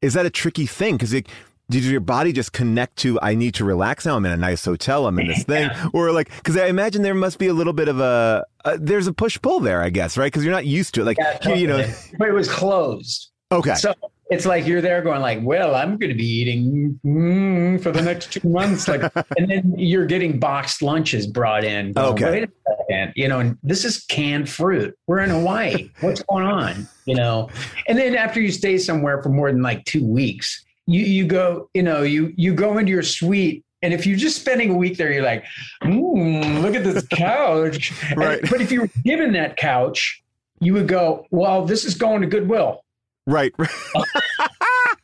is 0.00 0.14
that 0.14 0.24
a 0.24 0.30
tricky 0.30 0.64
thing? 0.64 0.94
Because 0.94 1.12
it, 1.12 1.28
did 1.68 1.84
your 1.84 2.00
body 2.00 2.32
just 2.32 2.52
connect 2.52 2.96
to 2.98 3.18
I 3.20 3.34
need 3.34 3.54
to 3.54 3.64
relax 3.64 4.06
now? 4.06 4.16
I'm 4.16 4.24
in 4.24 4.32
a 4.32 4.36
nice 4.36 4.64
hotel. 4.64 5.06
I'm 5.06 5.18
in 5.18 5.26
this 5.26 5.42
thing, 5.52 5.68
or 5.92 6.12
like 6.12 6.34
because 6.36 6.56
I 6.56 6.66
imagine 6.66 7.02
there 7.02 7.14
must 7.14 7.38
be 7.38 7.48
a 7.48 7.54
little 7.54 7.72
bit 7.72 7.88
of 7.88 7.98
a, 7.98 8.46
a 8.64 8.78
there's 8.78 9.08
a 9.08 9.12
push 9.12 9.40
pull 9.42 9.60
there, 9.60 9.82
I 9.82 9.90
guess, 9.90 10.16
right? 10.16 10.26
Because 10.26 10.44
you're 10.44 10.54
not 10.54 10.66
used 10.66 10.94
to 10.94 11.00
it. 11.00 11.04
Like 11.04 11.18
here, 11.42 11.56
you 11.56 11.66
know, 11.66 11.78
it 11.78 12.32
was 12.32 12.48
closed 12.48 13.30
okay, 13.50 13.74
So 13.74 13.94
it's 14.30 14.44
like 14.46 14.66
you're 14.66 14.80
there 14.80 15.02
going 15.02 15.20
like, 15.20 15.38
well, 15.42 15.74
I'm 15.74 15.96
going 15.98 16.10
to 16.10 16.16
be 16.16 16.26
eating 16.26 16.98
mm, 17.04 17.80
for 17.80 17.92
the 17.92 18.02
next 18.02 18.32
two 18.32 18.48
months, 18.48 18.88
like, 18.88 19.02
and 19.38 19.48
then 19.50 19.74
you're 19.78 20.06
getting 20.06 20.40
boxed 20.40 20.82
lunches 20.82 21.26
brought 21.26 21.62
in. 21.64 21.92
Going, 21.92 22.12
Okay. 22.14 22.30
Wait 22.30 22.44
a 22.44 22.48
second, 22.88 23.12
you 23.14 23.28
know, 23.28 23.38
and 23.40 23.56
this 23.62 23.84
is 23.84 24.04
canned 24.06 24.48
fruit. 24.48 24.96
We're 25.06 25.20
in 25.20 25.30
Hawaii. 25.30 25.90
What's 26.00 26.22
going 26.22 26.44
on? 26.44 26.88
You 27.04 27.14
know, 27.14 27.48
and 27.88 27.96
then 27.96 28.16
after 28.16 28.40
you 28.40 28.50
stay 28.50 28.78
somewhere 28.78 29.22
for 29.22 29.28
more 29.28 29.52
than 29.52 29.62
like 29.62 29.84
two 29.84 30.04
weeks, 30.04 30.64
you 30.86 31.02
you 31.04 31.24
go, 31.26 31.68
you 31.74 31.82
know, 31.84 32.02
you 32.02 32.32
you 32.36 32.52
go 32.54 32.78
into 32.78 32.90
your 32.90 33.02
suite. 33.02 33.64
And 33.82 33.92
if 33.94 34.06
you're 34.06 34.16
just 34.16 34.40
spending 34.40 34.70
a 34.70 34.74
week 34.74 34.96
there, 34.96 35.12
you're 35.12 35.22
like, 35.22 35.44
mm, 35.84 36.62
look 36.62 36.74
at 36.74 36.82
this 36.82 37.06
couch. 37.10 37.92
And- 38.10 38.18
Right. 38.18 38.40
but 38.50 38.60
if 38.60 38.72
you 38.72 38.80
were 38.80 38.90
given 39.04 39.32
that 39.34 39.56
couch, 39.56 40.22
you 40.60 40.72
would 40.72 40.88
go, 40.88 41.26
well, 41.30 41.64
this 41.64 41.84
is 41.84 41.94
going 41.94 42.22
to 42.22 42.26
Goodwill. 42.26 42.82
Right. 43.26 43.54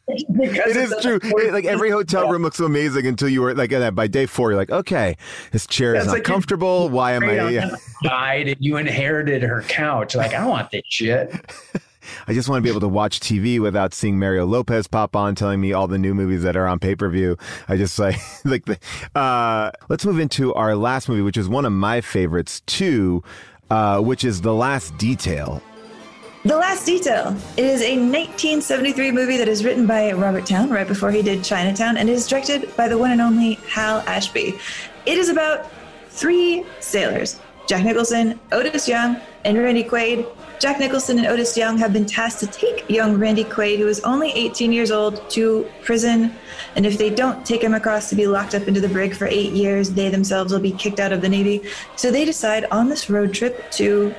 Because 0.08 0.76
it 0.76 0.76
is 0.76 0.94
true. 1.00 1.18
It- 1.22 1.52
like 1.52 1.64
every 1.64 1.88
hotel 1.90 2.28
room 2.28 2.42
looks 2.42 2.56
so 2.56 2.66
amazing 2.66 3.06
until 3.06 3.28
you 3.28 3.40
were 3.40 3.54
like 3.54 3.72
uh, 3.72 3.90
by 3.92 4.08
day 4.08 4.26
four, 4.26 4.50
you're 4.50 4.58
like, 4.58 4.70
okay, 4.70 5.16
this 5.52 5.66
chair 5.66 5.94
is 5.94 6.06
not 6.06 6.12
like 6.12 6.24
comfortable. 6.24 6.88
Why 6.88 7.12
am 7.12 7.24
I? 7.24 7.70
Died 8.02 8.48
and 8.48 8.56
you 8.60 8.76
inherited 8.76 9.42
her 9.42 9.62
couch. 9.62 10.14
Like, 10.14 10.34
I 10.34 10.38
don't 10.38 10.48
want 10.48 10.70
this 10.70 10.82
shit. 10.88 11.32
I 12.26 12.34
just 12.34 12.48
want 12.48 12.58
to 12.58 12.62
be 12.62 12.68
able 12.68 12.80
to 12.80 12.88
watch 12.88 13.20
TV 13.20 13.60
without 13.60 13.94
seeing 13.94 14.18
Mario 14.18 14.44
Lopez 14.44 14.86
pop 14.88 15.14
on 15.14 15.34
telling 15.36 15.60
me 15.60 15.72
all 15.72 15.86
the 15.86 15.98
new 15.98 16.14
movies 16.14 16.42
that 16.42 16.56
are 16.56 16.66
on 16.66 16.78
pay 16.80 16.94
per 16.96 17.08
view. 17.08 17.36
I 17.68 17.76
just 17.76 17.98
like 17.98 18.16
like 18.44 18.64
the. 18.66 18.78
Uh, 19.18 19.70
let's 19.88 20.04
move 20.04 20.18
into 20.18 20.52
our 20.54 20.74
last 20.74 21.08
movie, 21.08 21.22
which 21.22 21.36
is 21.38 21.48
one 21.48 21.64
of 21.64 21.72
my 21.72 22.00
favorites 22.00 22.60
too, 22.66 23.22
uh, 23.70 24.00
which 24.00 24.24
is 24.24 24.40
The 24.42 24.52
Last 24.52 24.96
Detail. 24.98 25.62
The 26.44 26.56
Last 26.56 26.86
Detail. 26.86 27.36
It 27.56 27.64
is 27.64 27.82
a 27.82 27.94
1973 27.94 29.12
movie 29.12 29.36
that 29.36 29.46
is 29.46 29.64
written 29.64 29.86
by 29.86 30.10
Robert 30.10 30.44
Towne 30.44 30.70
right 30.70 30.88
before 30.88 31.12
he 31.12 31.22
did 31.22 31.44
Chinatown 31.44 31.96
and 31.96 32.10
is 32.10 32.26
directed 32.26 32.76
by 32.76 32.88
the 32.88 32.98
one 32.98 33.12
and 33.12 33.20
only 33.20 33.54
Hal 33.68 34.00
Ashby. 34.08 34.58
It 35.06 35.18
is 35.18 35.28
about 35.28 35.70
three 36.08 36.66
sailors 36.80 37.38
Jack 37.68 37.84
Nicholson, 37.84 38.40
Otis 38.50 38.88
Young, 38.88 39.18
and 39.44 39.56
Randy 39.56 39.84
Quaid. 39.84 40.26
Jack 40.58 40.80
Nicholson 40.80 41.18
and 41.18 41.28
Otis 41.28 41.56
Young 41.56 41.78
have 41.78 41.92
been 41.92 42.06
tasked 42.06 42.40
to 42.40 42.46
take 42.48 42.90
young 42.90 43.20
Randy 43.20 43.44
Quaid, 43.44 43.78
who 43.78 43.86
is 43.86 44.00
only 44.00 44.32
18 44.32 44.72
years 44.72 44.90
old, 44.90 45.30
to 45.30 45.70
prison. 45.84 46.34
And 46.74 46.84
if 46.84 46.98
they 46.98 47.08
don't 47.08 47.46
take 47.46 47.62
him 47.62 47.74
across 47.74 48.08
to 48.10 48.16
be 48.16 48.26
locked 48.26 48.56
up 48.56 48.66
into 48.66 48.80
the 48.80 48.88
brig 48.88 49.14
for 49.14 49.28
eight 49.28 49.52
years, 49.52 49.92
they 49.92 50.08
themselves 50.08 50.52
will 50.52 50.60
be 50.60 50.72
kicked 50.72 50.98
out 50.98 51.12
of 51.12 51.20
the 51.20 51.28
Navy. 51.28 51.62
So 51.94 52.10
they 52.10 52.24
decide 52.24 52.64
on 52.72 52.88
this 52.88 53.08
road 53.08 53.32
trip 53.32 53.70
to 53.72 54.12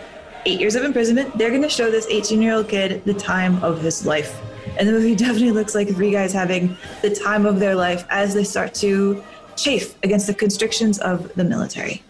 eight 0.46 0.60
years 0.60 0.76
of 0.76 0.84
imprisonment, 0.84 1.38
they're 1.38 1.50
going 1.50 1.62
to 1.62 1.70
show 1.70 1.90
this 1.90 2.08
18 2.10 2.42
year 2.42 2.54
old 2.54 2.68
kid 2.68 3.04
the 3.06 3.14
time 3.14 3.64
of 3.64 3.82
his 3.82 4.06
life. 4.06 4.40
And 4.78 4.88
the 4.88 4.92
movie 4.92 5.16
definitely 5.16 5.52
looks 5.52 5.76
like 5.76 5.90
three 5.90 6.12
guys 6.12 6.34
having 6.34 6.78
the 7.02 7.14
time 7.14 7.46
of 7.46 7.60
their 7.60 7.76
life 7.76 8.06
as 8.10 8.34
they 8.34 8.44
start 8.44 8.74
to 8.76 9.24
chafe 9.56 9.96
against 10.04 10.28
the 10.28 10.34
constrictions 10.34 11.00
of 11.00 11.34
the 11.36 11.44
military. 11.44 12.02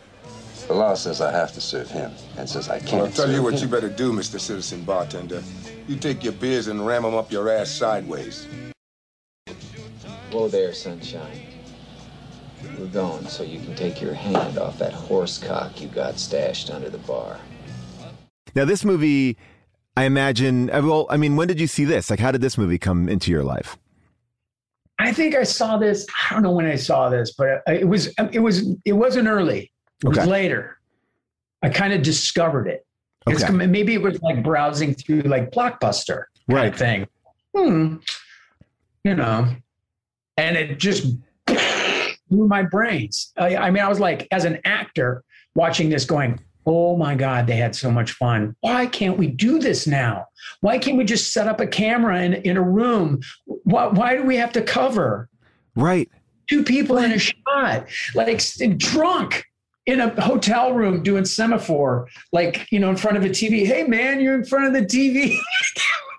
The 0.68 0.74
law 0.74 0.94
says 0.94 1.20
I 1.20 1.32
have 1.32 1.52
to 1.54 1.62
serve 1.62 1.92
him, 1.92 2.14
and 2.38 2.50
says 2.50 2.70
I 2.70 2.80
can't. 2.80 2.94
Well, 2.94 3.06
I'll 3.06 3.12
tell 3.12 3.30
you 3.30 3.44
what 3.44 3.56
him. 3.56 3.64
you 3.64 3.68
better 3.68 3.90
do, 3.90 4.14
Mr. 4.14 4.40
Citizen 4.40 4.84
Bartender. 4.84 5.44
You 5.88 5.98
take 5.98 6.24
your 6.24 6.34
beers 6.34 6.68
and 6.68 6.88
ram 6.88 7.04
them 7.04 7.16
up 7.16 7.34
your 7.34 7.50
ass 7.50 7.70
sideways. 7.70 8.48
Whoa 10.32 10.48
there, 10.48 10.74
sunshine. 10.74 11.48
We're 12.80 12.86
going 12.88 13.28
so 13.28 13.44
you 13.44 13.60
can 13.60 13.76
take 13.76 14.02
your 14.02 14.14
hand 14.14 14.58
off 14.58 14.80
that 14.80 14.94
horse 14.94 15.38
cock 15.38 15.82
you 15.82 15.90
got 15.90 16.18
stashed 16.18 16.72
under 16.72 16.90
the 16.90 16.98
bar. 17.00 17.38
Now, 18.56 18.66
this 18.66 18.86
movie, 18.86 19.38
I 19.98 20.06
imagine. 20.06 20.70
uh, 20.70 20.82
Well, 20.84 21.08
I 21.10 21.18
mean, 21.18 21.36
when 21.36 21.48
did 21.48 21.60
you 21.60 21.68
see 21.68 21.86
this? 21.86 22.10
Like, 22.10 22.20
how 22.20 22.32
did 22.32 22.42
this 22.42 22.58
movie 22.58 22.78
come 22.78 23.10
into 23.10 23.32
your 23.32 23.44
life? 23.44 23.78
I 25.00 25.12
think 25.12 25.36
I 25.36 25.44
saw 25.44 25.78
this. 25.78 26.06
I 26.30 26.34
don't 26.34 26.44
know 26.44 26.52
when 26.52 26.66
I 26.68 26.76
saw 26.76 27.10
this, 27.10 27.34
but 27.38 27.64
it 27.68 27.88
was 27.88 28.14
it 28.32 28.40
was 28.40 28.70
it 28.86 28.94
wasn't 28.94 29.28
early. 29.28 29.72
It 30.04 30.08
was 30.10 30.20
Okay. 30.20 30.28
later. 30.28 30.78
I 31.64 31.70
kind 31.70 31.94
of 31.94 32.04
discovered 32.04 32.68
it. 32.68 32.86
Okay. 33.28 33.50
maybe 33.52 33.94
it 33.94 34.02
was 34.02 34.22
like 34.22 34.44
browsing 34.44 34.94
through 34.94 35.22
like 35.22 35.50
Blockbuster 35.52 36.26
Right. 36.48 36.76
thing. 36.76 37.08
Hmm. 37.58 37.98
You 39.04 39.16
know, 39.16 39.48
and 40.38 40.56
it 40.58 40.78
just 40.78 41.08
blew 42.30 42.48
my 42.48 42.64
brains. 42.64 43.32
I, 43.38 43.56
I 43.56 43.72
mean, 43.72 43.84
I 43.84 43.90
was 43.90 44.00
like, 44.00 44.28
as 44.32 44.46
an 44.46 44.60
actor 44.66 45.24
watching 45.56 45.90
this, 45.90 46.06
going, 46.06 46.40
"Oh 46.66 46.96
my 46.98 47.16
God, 47.16 47.48
they 47.48 47.56
had 47.56 47.76
so 47.76 47.92
much 47.92 48.12
fun! 48.14 48.56
Why 48.62 48.86
can't 48.86 49.18
we 49.18 49.28
do 49.28 49.60
this 49.60 49.86
now? 49.88 50.28
Why 50.62 50.78
can't 50.78 50.98
we 50.98 51.04
just 51.04 51.34
set 51.34 51.48
up 51.48 51.60
a 51.60 51.68
camera 51.68 52.22
in 52.22 52.34
in 52.34 52.58
a 52.58 52.62
room? 52.62 53.22
Why, 53.46 53.88
why 53.88 54.16
do 54.16 54.24
we 54.24 54.36
have 54.38 54.52
to 54.54 54.62
cover 54.62 55.30
Right. 55.76 56.10
two 56.50 56.64
people 56.64 56.98
in 56.98 57.12
a 57.12 57.20
shot, 57.20 57.88
like 58.16 58.42
drunk?" 58.78 59.46
In 59.86 60.00
a 60.00 60.22
hotel 60.22 60.72
room 60.72 61.04
doing 61.04 61.26
semaphore, 61.26 62.08
like, 62.32 62.72
you 62.72 62.80
know, 62.80 62.90
in 62.90 62.96
front 62.96 63.18
of 63.18 63.26
a 63.26 63.30
TV. 63.30 63.66
Hey 63.66 63.84
man, 63.84 64.22
you're 64.22 64.34
in 64.36 64.46
front 64.46 64.66
of 64.68 64.74
the 64.74 64.86
TV. 64.86 65.38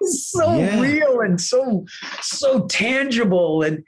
So 0.06 0.58
Yeah. 0.58 0.80
real 0.80 1.20
and 1.22 1.40
so 1.40 1.86
so 2.20 2.66
tangible 2.66 3.62
and 3.62 3.82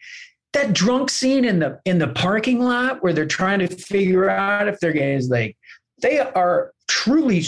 that 0.54 0.72
drunk 0.72 1.10
scene 1.10 1.44
in 1.44 1.58
the 1.58 1.78
in 1.84 1.98
the 1.98 2.08
parking 2.08 2.60
lot 2.60 3.02
where 3.02 3.12
they're 3.12 3.26
trying 3.26 3.58
to 3.58 3.66
figure 3.68 4.30
out 4.30 4.66
if 4.66 4.80
they're 4.80 4.94
getting 4.94 5.18
is 5.18 5.28
like 5.28 5.54
they 6.00 6.18
are 6.18 6.72
truly 6.88 7.44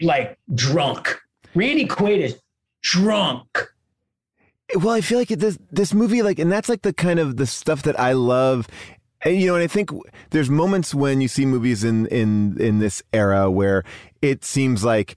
like 0.00 0.38
drunk 0.54 1.20
randy 1.54 1.86
quaid 1.86 2.20
is 2.20 2.40
drunk 2.82 3.68
Well, 4.74 4.90
I 4.90 5.00
feel 5.00 5.18
like 5.18 5.28
this 5.28 5.58
this 5.72 5.94
movie, 5.94 6.22
like, 6.22 6.38
and 6.38 6.52
that's 6.52 6.68
like 6.68 6.82
the 6.82 6.92
kind 6.92 7.18
of 7.18 7.36
the 7.38 7.46
stuff 7.46 7.82
that 7.84 7.98
I 7.98 8.12
love. 8.12 8.68
And, 9.22 9.40
you 9.40 9.46
know, 9.46 9.54
and 9.54 9.64
I 9.64 9.66
think 9.66 9.90
there's 10.30 10.50
moments 10.50 10.94
when 10.94 11.20
you 11.22 11.28
see 11.28 11.46
movies 11.46 11.84
in 11.84 12.06
in 12.08 12.60
in 12.60 12.78
this 12.78 13.02
era 13.12 13.50
where 13.50 13.82
it 14.20 14.44
seems 14.44 14.84
like 14.84 15.16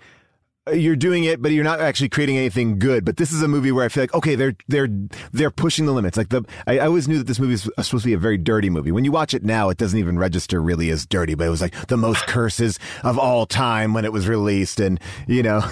you're 0.71 0.95
doing 0.95 1.24
it, 1.24 1.41
but 1.41 1.52
you're 1.52 1.63
not 1.63 1.82
actually 1.82 2.10
creating 2.10 2.38
anything 2.38 2.78
good. 2.78 3.04
But 3.04 3.17
this 3.17 3.32
is 3.32 3.41
a 3.41 3.47
movie 3.47 3.71
where 3.71 3.84
I 3.84 3.89
feel 3.89 4.04
like 4.04 4.13
okay, 4.13 4.36
they're 4.36 4.56
they're 4.67 4.89
they're 5.32 5.52
pushing 5.52 5.86
the 5.86 5.91
limits. 5.91 6.17
Like 6.17 6.30
the 6.30 6.43
I, 6.67 6.80
I 6.80 6.86
always 6.86 7.08
knew 7.08 7.17
that 7.17 7.28
this 7.28 7.39
movie 7.39 7.54
was 7.54 7.63
supposed 7.63 8.04
to 8.04 8.10
be 8.10 8.13
a 8.13 8.19
very 8.19 8.38
dirty 8.38 8.69
movie. 8.69 8.91
When 8.91 9.04
you 9.04 9.12
watch 9.12 9.34
it 9.34 9.43
now, 9.43 9.69
it 9.69 9.78
doesn't 9.78 9.97
even 9.97 10.19
register 10.19 10.62
really 10.62 10.89
as 10.91 11.06
dirty. 11.06 11.34
But 11.34 11.47
it 11.47 11.50
was 11.50 11.62
like 11.62 11.88
the 11.88 11.97
most 11.97 12.28
curses 12.28 12.78
of 13.04 13.17
all 13.17 13.45
time 13.45 13.93
when 13.93 14.06
it 14.06 14.13
was 14.13 14.28
released, 14.28 14.80
and 14.80 15.00
you 15.28 15.43
know. 15.43 15.63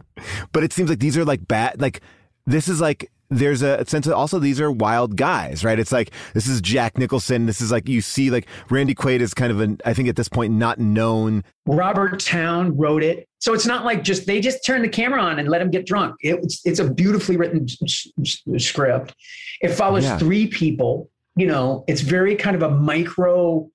but 0.52 0.64
it 0.64 0.72
seems 0.72 0.88
like 0.88 1.00
these 1.00 1.18
are 1.18 1.24
like 1.24 1.46
bad. 1.46 1.80
Like 1.80 2.00
this 2.46 2.68
is 2.68 2.80
like 2.80 3.10
there's 3.30 3.62
a 3.62 3.84
sense 3.86 4.06
of 4.08 4.12
also 4.14 4.38
these 4.40 4.60
are 4.60 4.70
wild 4.70 5.16
guys, 5.16 5.64
right? 5.64 5.78
It's 5.78 5.92
like 5.92 6.10
this 6.34 6.48
is 6.48 6.60
Jack 6.60 6.98
Nicholson. 6.98 7.46
This 7.46 7.60
is 7.60 7.70
like 7.70 7.88
you 7.88 8.00
see 8.00 8.28
like 8.30 8.46
Randy 8.70 8.94
Quaid 8.94 9.20
is 9.20 9.32
kind 9.34 9.52
of 9.52 9.60
an 9.60 9.78
I 9.84 9.94
think 9.94 10.08
at 10.08 10.16
this 10.16 10.28
point 10.28 10.52
not 10.52 10.78
known. 10.78 11.44
Robert 11.66 12.18
Towne 12.20 12.76
wrote 12.76 13.04
it, 13.04 13.28
so 13.38 13.54
it's 13.54 13.66
not 13.66 13.84
like 13.84 14.02
just 14.02 14.26
they 14.26 14.40
just 14.40 14.66
turn 14.66 14.82
the 14.82 14.88
camera 14.88 15.22
on 15.22 15.38
and 15.38 15.48
let 15.48 15.62
him 15.62 15.70
get 15.70 15.86
drunk. 15.86 16.16
It's 16.20 16.60
it's 16.66 16.80
a 16.80 16.90
beautifully 16.90 17.36
written 17.36 17.66
script. 18.58 19.14
It 19.62 19.68
follows 19.68 20.04
Yeah. 20.04 20.18
three 20.18 20.46
people. 20.48 21.08
You 21.36 21.46
know, 21.46 21.84
it's 21.86 22.00
very 22.00 22.34
kind 22.34 22.56
of 22.56 22.62
a 22.62 22.70
micro. 22.70 23.70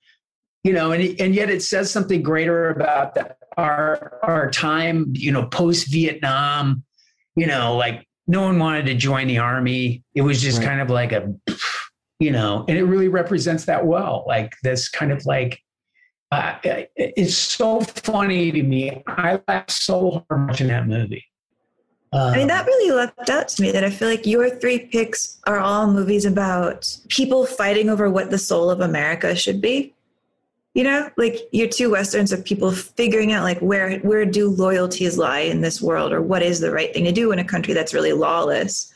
You 0.64 0.72
know, 0.72 0.92
and 0.92 1.18
and 1.20 1.34
yet 1.34 1.48
it 1.48 1.62
says 1.62 1.90
something 1.90 2.22
greater 2.22 2.68
about 2.70 3.14
the, 3.14 3.34
our 3.56 4.18
our 4.22 4.50
time. 4.50 5.12
You 5.16 5.32
know, 5.32 5.46
post 5.46 5.90
Vietnam. 5.90 6.82
You 7.36 7.46
know, 7.46 7.76
like 7.76 8.06
no 8.26 8.42
one 8.42 8.58
wanted 8.58 8.86
to 8.86 8.94
join 8.94 9.26
the 9.28 9.38
army. 9.38 10.02
It 10.14 10.22
was 10.22 10.40
just 10.42 10.58
Right. 10.58 10.66
kind 10.66 10.80
of 10.80 10.90
like 10.90 11.12
a, 11.12 11.32
you 12.18 12.30
know, 12.30 12.64
and 12.68 12.76
it 12.76 12.84
really 12.84 13.08
represents 13.08 13.64
that 13.66 13.86
well. 13.86 14.24
Like 14.26 14.54
this 14.62 14.88
kind 14.88 15.12
of 15.12 15.24
like, 15.26 15.60
uh, 16.32 16.54
it's 16.64 17.36
so 17.36 17.80
funny 17.80 18.50
to 18.50 18.62
me. 18.62 19.02
I 19.06 19.40
laughed 19.46 19.70
so 19.70 20.24
hard 20.28 20.48
watching 20.48 20.66
that 20.68 20.86
movie. 20.88 21.24
Um, 22.12 22.32
I 22.32 22.36
mean, 22.38 22.46
that 22.48 22.66
really 22.66 22.92
leapt 22.92 23.28
out 23.30 23.48
to 23.48 23.62
me 23.62 23.70
that 23.72 23.84
I 23.84 23.90
feel 23.90 24.08
like 24.08 24.26
your 24.26 24.48
three 24.48 24.78
picks 24.78 25.38
are 25.46 25.58
all 25.58 25.86
movies 25.90 26.24
about 26.24 26.96
people 27.08 27.46
fighting 27.46 27.88
over 27.90 28.10
what 28.10 28.30
the 28.30 28.38
soul 28.38 28.70
of 28.70 28.80
America 28.80 29.34
should 29.36 29.60
be. 29.60 29.92
You 30.76 30.84
know, 30.84 31.08
like 31.16 31.38
your 31.52 31.68
two 31.68 31.90
westerns 31.90 32.32
of 32.32 32.44
people 32.44 32.70
figuring 32.70 33.32
out 33.32 33.44
like 33.44 33.58
where 33.60 33.98
where 34.00 34.26
do 34.26 34.50
loyalties 34.50 35.16
lie 35.16 35.40
in 35.40 35.62
this 35.62 35.80
world, 35.80 36.12
or 36.12 36.20
what 36.20 36.42
is 36.42 36.60
the 36.60 36.70
right 36.70 36.92
thing 36.92 37.04
to 37.04 37.12
do 37.12 37.32
in 37.32 37.38
a 37.38 37.44
country 37.44 37.72
that's 37.72 37.94
really 37.94 38.12
lawless. 38.12 38.92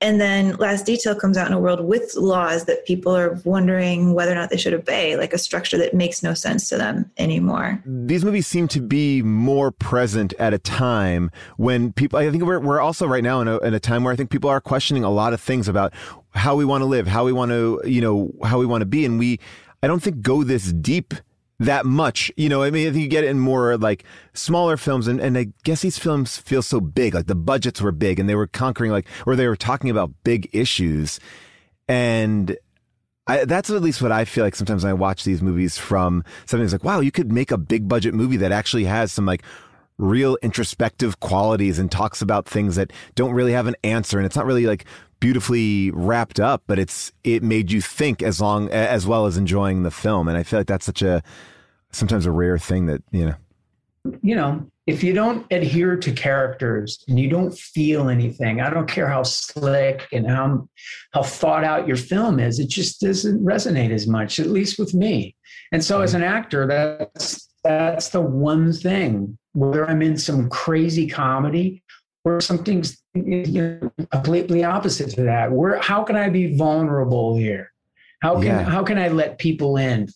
And 0.00 0.20
then 0.20 0.56
Last 0.56 0.84
Detail 0.84 1.14
comes 1.14 1.38
out 1.38 1.46
in 1.46 1.52
a 1.52 1.60
world 1.60 1.84
with 1.84 2.16
laws 2.16 2.64
that 2.64 2.84
people 2.84 3.16
are 3.16 3.40
wondering 3.44 4.14
whether 4.14 4.32
or 4.32 4.34
not 4.34 4.50
they 4.50 4.56
should 4.56 4.74
obey, 4.74 5.16
like 5.16 5.32
a 5.32 5.38
structure 5.38 5.78
that 5.78 5.94
makes 5.94 6.24
no 6.24 6.34
sense 6.34 6.68
to 6.70 6.76
them 6.76 7.08
anymore. 7.18 7.80
These 7.86 8.24
movies 8.24 8.48
seem 8.48 8.66
to 8.68 8.80
be 8.80 9.22
more 9.22 9.70
present 9.70 10.34
at 10.40 10.52
a 10.52 10.58
time 10.58 11.30
when 11.56 11.92
people. 11.92 12.18
I 12.18 12.28
think 12.32 12.42
we're 12.42 12.58
we're 12.58 12.80
also 12.80 13.06
right 13.06 13.22
now 13.22 13.40
in 13.40 13.46
a 13.46 13.58
in 13.58 13.74
a 13.74 13.80
time 13.80 14.02
where 14.02 14.12
I 14.12 14.16
think 14.16 14.30
people 14.30 14.50
are 14.50 14.60
questioning 14.60 15.04
a 15.04 15.10
lot 15.10 15.34
of 15.34 15.40
things 15.40 15.68
about 15.68 15.94
how 16.34 16.56
we 16.56 16.64
want 16.64 16.82
to 16.82 16.86
live, 16.86 17.06
how 17.06 17.24
we 17.24 17.32
want 17.32 17.52
to 17.52 17.80
you 17.84 18.00
know 18.00 18.32
how 18.42 18.58
we 18.58 18.66
want 18.66 18.82
to 18.82 18.86
be, 18.86 19.04
and 19.04 19.20
we. 19.20 19.38
I 19.82 19.86
don't 19.88 20.02
think 20.02 20.22
go 20.22 20.44
this 20.44 20.72
deep 20.72 21.14
that 21.58 21.86
much. 21.86 22.30
You 22.36 22.48
know, 22.48 22.62
I 22.62 22.70
mean, 22.70 22.88
I 22.88 22.92
think 22.92 23.02
you 23.02 23.08
get 23.08 23.24
it 23.24 23.30
in 23.30 23.38
more 23.38 23.76
like 23.76 24.04
smaller 24.34 24.76
films, 24.76 25.08
and, 25.08 25.20
and 25.20 25.36
I 25.36 25.48
guess 25.64 25.82
these 25.82 25.98
films 25.98 26.36
feel 26.36 26.62
so 26.62 26.80
big. 26.80 27.14
Like 27.14 27.26
the 27.26 27.34
budgets 27.34 27.80
were 27.80 27.92
big, 27.92 28.18
and 28.18 28.28
they 28.28 28.34
were 28.34 28.46
conquering 28.46 28.90
like, 28.90 29.06
or 29.26 29.36
they 29.36 29.46
were 29.46 29.56
talking 29.56 29.90
about 29.90 30.12
big 30.24 30.48
issues, 30.52 31.18
and 31.88 32.56
I, 33.26 33.44
that's 33.44 33.70
at 33.70 33.82
least 33.82 34.02
what 34.02 34.12
I 34.12 34.24
feel 34.24 34.44
like 34.44 34.56
sometimes 34.56 34.84
when 34.84 34.90
I 34.90 34.94
watch 34.94 35.24
these 35.24 35.42
movies 35.42 35.78
from 35.78 36.24
something 36.46 36.64
that's 36.64 36.72
like, 36.72 36.84
wow, 36.84 37.00
you 37.00 37.12
could 37.12 37.32
make 37.32 37.50
a 37.50 37.58
big 37.58 37.88
budget 37.88 38.14
movie 38.14 38.38
that 38.38 38.52
actually 38.52 38.84
has 38.84 39.12
some 39.12 39.26
like 39.26 39.42
real 39.98 40.36
introspective 40.42 41.20
qualities 41.20 41.78
and 41.78 41.90
talks 41.90 42.20
about 42.20 42.48
things 42.48 42.76
that 42.76 42.92
don't 43.14 43.32
really 43.32 43.52
have 43.52 43.66
an 43.66 43.76
answer, 43.84 44.18
and 44.18 44.26
it's 44.26 44.36
not 44.36 44.46
really 44.46 44.66
like 44.66 44.84
beautifully 45.22 45.92
wrapped 45.92 46.40
up, 46.40 46.64
but 46.66 46.80
it's 46.80 47.12
it 47.22 47.44
made 47.44 47.70
you 47.70 47.80
think 47.80 48.24
as 48.24 48.40
long 48.40 48.68
as 48.70 49.06
well 49.06 49.24
as 49.24 49.36
enjoying 49.36 49.84
the 49.84 49.90
film, 49.90 50.26
and 50.26 50.36
I 50.36 50.42
feel 50.42 50.58
like 50.58 50.66
that's 50.66 50.84
such 50.84 51.00
a 51.00 51.22
sometimes 51.92 52.26
a 52.26 52.32
rare 52.32 52.58
thing 52.58 52.86
that 52.86 53.02
you 53.12 53.26
know. 53.26 53.34
you 54.20 54.34
know, 54.34 54.66
if 54.88 55.04
you 55.04 55.12
don't 55.12 55.46
adhere 55.52 55.96
to 55.96 56.12
characters 56.12 57.04
and 57.06 57.20
you 57.20 57.30
don't 57.30 57.56
feel 57.56 58.08
anything, 58.08 58.60
I 58.60 58.68
don't 58.68 58.88
care 58.88 59.06
how 59.06 59.22
slick 59.22 60.08
and 60.12 60.28
how 60.28 60.68
how 61.12 61.22
thought 61.22 61.62
out 61.62 61.86
your 61.86 61.96
film 61.96 62.40
is, 62.40 62.58
it 62.58 62.68
just 62.68 63.00
doesn't 63.00 63.44
resonate 63.44 63.92
as 63.92 64.08
much, 64.08 64.40
at 64.40 64.48
least 64.48 64.76
with 64.76 64.92
me. 64.92 65.36
And 65.70 65.84
so 65.84 66.02
as 66.02 66.14
an 66.14 66.24
actor, 66.24 66.66
that's 66.66 67.48
that's 67.62 68.08
the 68.08 68.20
one 68.20 68.72
thing. 68.72 69.38
Whether 69.52 69.88
I'm 69.88 70.02
in 70.02 70.16
some 70.16 70.48
crazy 70.48 71.06
comedy 71.06 71.84
or 72.24 72.40
something's 72.40 73.02
you 73.14 73.46
know, 73.46 73.92
completely 74.10 74.64
opposite 74.64 75.10
to 75.10 75.22
that. 75.22 75.50
Where 75.52 75.78
how 75.80 76.02
can 76.04 76.16
I 76.16 76.28
be 76.28 76.56
vulnerable 76.56 77.36
here? 77.36 77.72
How 78.20 78.34
can 78.36 78.44
Yeah. 78.44 78.62
how 78.64 78.82
can 78.84 78.98
I 78.98 79.08
let 79.08 79.38
people 79.38 79.76
in? 79.76 80.08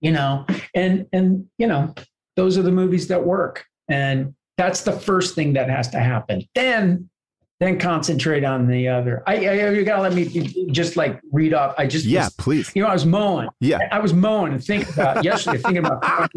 You 0.00 0.12
know, 0.12 0.46
and 0.74 1.06
and 1.12 1.46
you 1.58 1.66
know, 1.66 1.94
those 2.36 2.56
are 2.58 2.62
the 2.62 2.72
movies 2.72 3.08
that 3.08 3.24
work 3.24 3.64
and 3.88 4.34
that's 4.56 4.82
the 4.82 4.92
first 4.92 5.34
thing 5.34 5.52
that 5.54 5.68
has 5.68 5.88
to 5.88 5.98
happen 5.98 6.42
then 6.54 7.08
then 7.58 7.78
concentrate 7.78 8.44
on 8.44 8.66
the 8.68 8.86
other 8.86 9.22
i, 9.26 9.34
I 9.34 9.70
you 9.70 9.84
gotta 9.84 10.02
let 10.02 10.12
me 10.14 10.24
just 10.70 10.96
like 10.96 11.20
read 11.32 11.52
off 11.52 11.74
i 11.78 11.86
just 11.86 12.04
Yeah, 12.04 12.24
was- 12.26 12.34
please. 12.34 12.70
you 12.74 12.82
know 12.82 12.88
i 12.88 12.92
was 12.92 13.04
mowing 13.04 13.48
Yeah. 13.60 13.78
i 13.90 13.98
was 13.98 14.12
mowing 14.14 14.52
and 14.52 14.62
thinking 14.64 14.92
about 14.94 15.24
yesterday 15.24 15.58
thinking 15.58 15.84
about 15.84 16.04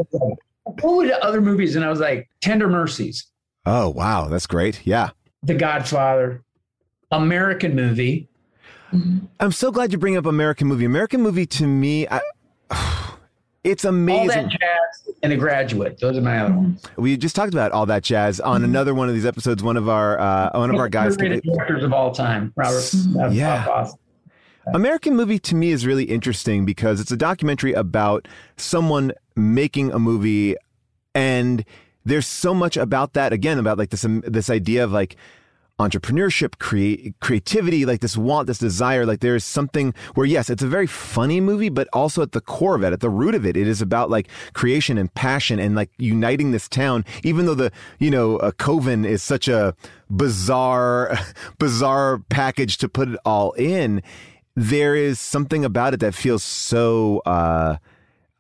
what 0.64 0.82
were 0.84 1.06
the 1.06 1.24
other 1.24 1.40
movies 1.42 1.76
and 1.76 1.86
i 1.86 1.90
was 1.90 2.00
like 2.00 2.28
tender 2.42 2.68
mercies 2.68 3.28
Oh 3.66 3.90
wow, 3.90 4.28
that's 4.28 4.48
great. 4.48 4.86
Yeah. 4.86 5.10
the 5.44 5.54
godfather 5.56 6.42
american 7.12 7.76
movie 7.76 8.28
I'm 9.42 9.52
so 9.52 9.72
glad 9.72 9.92
you 9.92 9.98
bring 9.98 10.16
up 10.16 10.26
American 10.26 10.68
movie. 10.68 10.86
American 10.86 11.22
movie 11.22 11.46
to 11.48 11.68
me, 11.68 12.08
I, 12.08 12.22
it's 13.66 13.84
all 13.84 13.90
amazing. 13.90 14.28
that 14.28 14.50
jazz 14.52 15.16
and 15.22 15.34
a 15.34 15.38
graduate 15.38 15.98
those 16.00 16.18
are 16.18 16.22
my 16.22 16.40
other 16.40 16.54
ones 16.54 16.82
We 16.96 17.18
just 17.18 17.36
talked 17.36 17.54
about 17.54 17.72
all 17.74 17.86
that 17.88 18.04
jazz 18.04 18.40
on 18.40 18.62
Mm-hmm. 18.62 18.70
another 18.70 18.94
one 18.94 19.10
of 19.10 19.16
these 19.16 19.26
episodes. 19.26 19.62
One 19.64 19.76
of 19.76 19.90
our 19.90 20.18
uh, 20.20 20.52
one 20.58 20.70
of 20.70 20.78
our 20.78 20.88
guys. 20.88 21.14
Underrated 21.14 21.44
directors 21.44 21.84
of 21.84 21.92
all 21.94 22.12
time 22.14 22.54
robert 22.56 22.90
uh, 23.20 23.30
Yeah. 23.30 23.66
Bob 23.66 23.90
American 24.74 25.16
movie 25.16 25.40
to 25.40 25.56
me 25.56 25.72
is 25.72 25.86
really 25.86 26.06
interesting 26.06 26.66
because 26.66 27.00
it's 27.02 27.12
a 27.12 27.18
documentary 27.18 27.74
about 27.74 28.28
someone 28.58 29.12
making 29.36 29.92
a 29.92 30.00
movie, 30.00 30.56
and 31.14 31.64
there's 32.06 32.28
so 32.28 32.54
much 32.54 32.78
about 32.78 33.14
that. 33.14 33.34
Again, 33.34 33.60
about 33.60 33.78
like 33.78 33.90
this 33.90 34.06
um, 34.06 34.24
this 34.26 34.50
idea 34.50 34.84
of 34.84 34.92
like 34.92 35.16
entrepreneurship, 35.78 36.58
create 36.58 37.14
creativity, 37.20 37.86
like 37.86 38.00
this 38.00 38.16
want, 38.16 38.48
this 38.48 38.60
desire. 38.60 39.06
Like 39.06 39.20
there 39.20 39.36
is 39.36 39.44
something 39.44 39.94
where 40.14 40.26
yes, 40.26 40.50
it's 40.50 40.64
a 40.64 40.68
very 40.68 40.88
funny 40.88 41.42
movie, 41.42 41.70
but 41.70 41.90
also 41.92 42.22
at 42.22 42.32
the 42.32 42.40
core 42.40 42.76
of 42.76 42.84
it, 42.84 42.94
at 42.94 43.02
the 43.02 43.10
root 43.10 43.36
of 43.36 43.46
it, 43.46 43.58
it 43.58 43.68
is 43.68 43.82
about 43.82 44.10
like 44.10 44.30
creation 44.54 44.98
and 44.98 45.14
passion 45.14 45.60
and 45.60 45.76
like 45.76 45.90
uniting 45.98 46.52
this 46.52 46.70
town. 46.70 47.04
Even 47.24 47.46
though 47.46 47.56
the 47.56 47.72
you 48.00 48.12
know 48.12 48.38
uh, 48.38 48.52
Coven 48.52 49.04
is 49.04 49.22
such 49.22 49.48
a 49.48 49.76
bizarre, 50.10 51.18
bizarre 51.60 52.20
package 52.30 52.78
to 52.78 52.88
put 52.88 53.10
it 53.10 53.20
all 53.26 53.52
in 53.54 54.02
there 54.56 54.96
is 54.96 55.20
something 55.20 55.66
about 55.66 55.94
it 55.94 56.00
that 56.00 56.16
feels 56.16 56.42
so 56.42 57.22
uh 57.26 57.76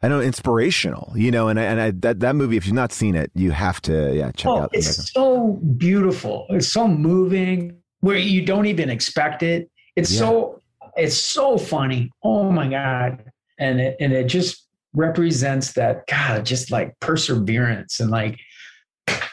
I 0.05 0.07
know, 0.07 0.21
inspirational, 0.21 1.11
you 1.15 1.31
know, 1.31 1.47
and 1.47 1.59
I, 1.59 1.63
and 1.63 1.81
I, 1.81 1.89
that 2.01 2.19
that 2.19 2.35
movie, 2.35 2.57
if 2.57 2.67
you've 2.67 2.75
not 2.75 2.91
seen 2.91 3.15
it, 3.15 3.31
you 3.33 3.49
have 3.49 3.81
to 3.83 4.13
yeah 4.15 4.31
check 4.33 4.45
Oh, 4.51 4.57
out. 4.59 4.69
it's 4.71 5.11
so 5.11 5.53
beautiful. 5.77 6.45
It's 6.51 6.67
so 6.71 6.87
moving 6.87 7.77
where 8.01 8.15
you 8.15 8.45
don't 8.45 8.67
even 8.67 8.91
expect 8.91 9.41
it. 9.41 9.67
It's 9.95 10.11
Yeah. 10.13 10.19
so 10.19 10.61
it's 10.95 11.17
so 11.17 11.57
funny. 11.57 12.11
Oh 12.23 12.51
my 12.51 12.67
god! 12.67 13.23
And 13.57 13.81
it 13.81 13.97
and 13.99 14.13
it 14.13 14.25
just 14.25 14.67
represents 14.93 15.73
that 15.73 16.05
God, 16.05 16.45
just 16.45 16.69
like 16.69 16.93
perseverance 16.99 17.99
and 17.99 18.11
like 18.11 18.37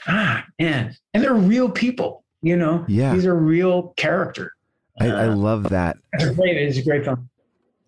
ah 0.08 0.42
man, 0.58 0.96
and 1.12 1.22
they're 1.22 1.34
real 1.34 1.68
people. 1.68 2.24
You 2.40 2.56
know, 2.56 2.86
Yeah. 2.88 3.14
these 3.14 3.26
are 3.26 3.36
real 3.36 3.92
characters. 3.98 4.50
I, 4.98 5.08
I 5.08 5.24
love 5.26 5.68
that. 5.68 5.98
It's 6.14 6.24
a 6.24 6.32
great. 6.34 6.56
It's 6.56 6.78
a 6.78 6.82
great 6.82 7.04
film. 7.04 7.28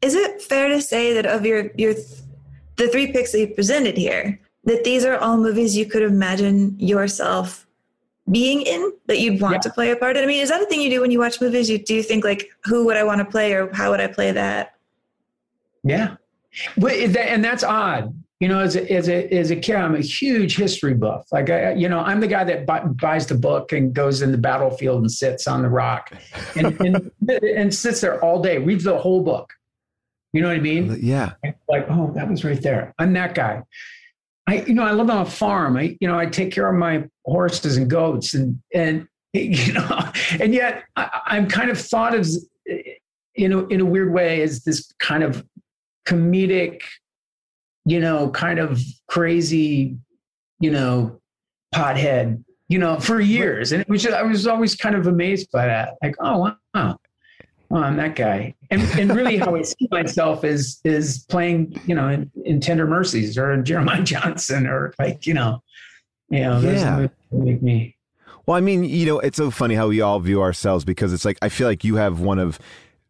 Is 0.02 0.14
it 0.14 0.42
fair 0.42 0.68
to 0.68 0.82
say 0.82 1.14
that 1.14 1.24
of 1.24 1.46
your 1.46 1.70
your 1.78 1.94
the 2.76 2.88
three 2.88 3.12
picks 3.12 3.32
that 3.32 3.40
you 3.40 3.48
presented 3.48 3.96
here, 3.96 4.40
that 4.64 4.84
these 4.84 5.04
are 5.04 5.16
all 5.16 5.36
movies 5.36 5.76
you 5.76 5.86
could 5.86 6.02
imagine 6.02 6.78
yourself 6.78 7.64
being 8.30 8.62
in 8.62 8.92
that 9.06 9.20
you'd 9.20 9.40
want 9.40 9.62
to 9.62 9.70
play 9.70 9.90
a 9.90 9.96
part 9.96 10.16
in? 10.16 10.24
I 10.24 10.26
mean, 10.26 10.42
is 10.42 10.48
that 10.48 10.62
a 10.62 10.66
thing 10.66 10.80
you 10.80 10.90
do 10.90 11.00
when 11.00 11.10
you 11.10 11.18
watch 11.18 11.40
movies? 11.40 11.68
You 11.68 11.78
do 11.78 11.94
you 11.94 12.02
think 12.02 12.24
like 12.24 12.50
who 12.64 12.84
would 12.86 12.96
I 12.96 13.04
want 13.04 13.18
to 13.18 13.24
play 13.24 13.52
or 13.52 13.72
how 13.72 13.90
would 13.90 14.00
I 14.00 14.06
play 14.06 14.32
that? 14.32 14.74
Yeah, 15.82 16.16
but 16.76 16.92
and 16.92 17.44
that's 17.44 17.62
odd. 17.62 18.14
You 18.40 18.48
know, 18.48 18.60
as 18.60 18.76
a, 18.76 18.90
as 18.92 19.08
a 19.08 19.28
as 19.32 19.50
a 19.50 19.56
kid, 19.56 19.76
I'm 19.76 19.94
a 19.94 20.00
huge 20.00 20.56
history 20.56 20.94
buff. 20.94 21.26
Like, 21.32 21.50
I, 21.50 21.72
you 21.74 21.88
know, 21.88 22.00
I'm 22.00 22.20
the 22.20 22.26
guy 22.26 22.44
that 22.44 22.66
bu- 22.66 22.94
buys 22.94 23.26
the 23.26 23.36
book 23.36 23.72
and 23.72 23.94
goes 23.94 24.22
in 24.22 24.32
the 24.32 24.38
battlefield 24.38 25.02
and 25.02 25.10
sits 25.10 25.46
on 25.46 25.62
the 25.62 25.68
rock 25.68 26.10
and 26.56 26.78
and, 26.80 27.10
and 27.42 27.74
sits 27.74 28.00
there 28.00 28.22
all 28.24 28.42
day, 28.42 28.58
reads 28.58 28.84
the 28.84 28.98
whole 28.98 29.22
book. 29.22 29.52
You 30.34 30.42
know 30.42 30.48
what 30.48 30.56
I 30.56 30.60
mean? 30.60 30.98
Yeah. 31.00 31.32
Like, 31.68 31.86
oh, 31.88 32.12
that 32.14 32.28
was 32.28 32.44
right 32.44 32.60
there. 32.60 32.92
I'm 32.98 33.14
that 33.14 33.34
guy. 33.34 33.62
I, 34.46 34.56
you 34.62 34.74
know, 34.74 34.82
I 34.82 34.92
live 34.92 35.08
on 35.08 35.22
a 35.22 35.30
farm. 35.30 35.78
I, 35.78 35.96
you 36.00 36.08
know, 36.08 36.18
I 36.18 36.26
take 36.26 36.52
care 36.52 36.68
of 36.68 36.76
my 36.76 37.04
horses 37.24 37.76
and 37.76 37.88
goats 37.88 38.34
and 38.34 38.60
and 38.74 39.08
you 39.34 39.72
know 39.72 40.12
and 40.40 40.54
yet 40.54 40.84
I, 40.94 41.20
i'm 41.26 41.48
kind 41.48 41.70
of 41.70 41.80
thought 41.80 42.14
of 42.14 42.26
you 43.36 43.48
know, 43.48 43.66
in 43.66 43.80
a 43.80 43.84
weird 43.84 44.12
way 44.12 44.42
as 44.42 44.62
this 44.62 44.92
kind 45.00 45.24
of 45.24 45.44
comedic 46.06 46.82
you 47.84 47.98
know 47.98 48.30
kind 48.30 48.60
of 48.60 48.80
crazy 49.08 49.96
you 50.60 50.70
know 50.70 51.20
pothead 51.74 52.44
you 52.68 52.78
know 52.78 53.00
for 53.00 53.20
years 53.20 53.72
and 53.72 53.80
it 53.80 53.88
was 53.88 54.02
just, 54.02 54.14
i 54.14 54.22
was 54.22 54.46
always 54.46 54.76
kind 54.76 54.94
of 54.94 55.06
amazed 55.08 55.50
by 55.50 55.66
that 55.66 55.94
like 56.02 56.14
oh 56.20 56.54
wow 56.74 56.96
oh, 57.74 57.78
I'm 57.82 57.96
that 57.96 58.16
guy. 58.16 58.54
And, 58.70 58.82
and 58.98 59.14
really 59.14 59.36
how 59.36 59.54
I 59.54 59.62
see 59.62 59.88
myself 59.90 60.44
is 60.44 60.80
is 60.84 61.26
playing, 61.28 61.78
you 61.86 61.94
know, 61.94 62.08
in, 62.08 62.30
in 62.44 62.60
Tender 62.60 62.86
Mercies 62.86 63.36
or 63.36 63.52
in 63.52 63.64
Jeremiah 63.64 64.02
Johnson 64.04 64.66
or 64.66 64.94
like, 64.98 65.26
you 65.26 65.34
know, 65.34 65.62
you 66.30 66.40
know, 66.40 66.60
Yeah. 66.60 67.08
make 67.32 67.60
me. 67.62 67.96
Well, 68.46 68.56
I 68.56 68.60
mean, 68.60 68.84
you 68.84 69.06
know, 69.06 69.18
it's 69.20 69.36
so 69.36 69.50
funny 69.50 69.74
how 69.74 69.88
we 69.88 70.00
all 70.00 70.20
view 70.20 70.40
ourselves 70.42 70.84
because 70.84 71.12
it's 71.12 71.24
like 71.24 71.38
I 71.42 71.48
feel 71.48 71.66
like 71.66 71.82
you 71.84 71.96
have 71.96 72.20
one 72.20 72.38
of 72.38 72.58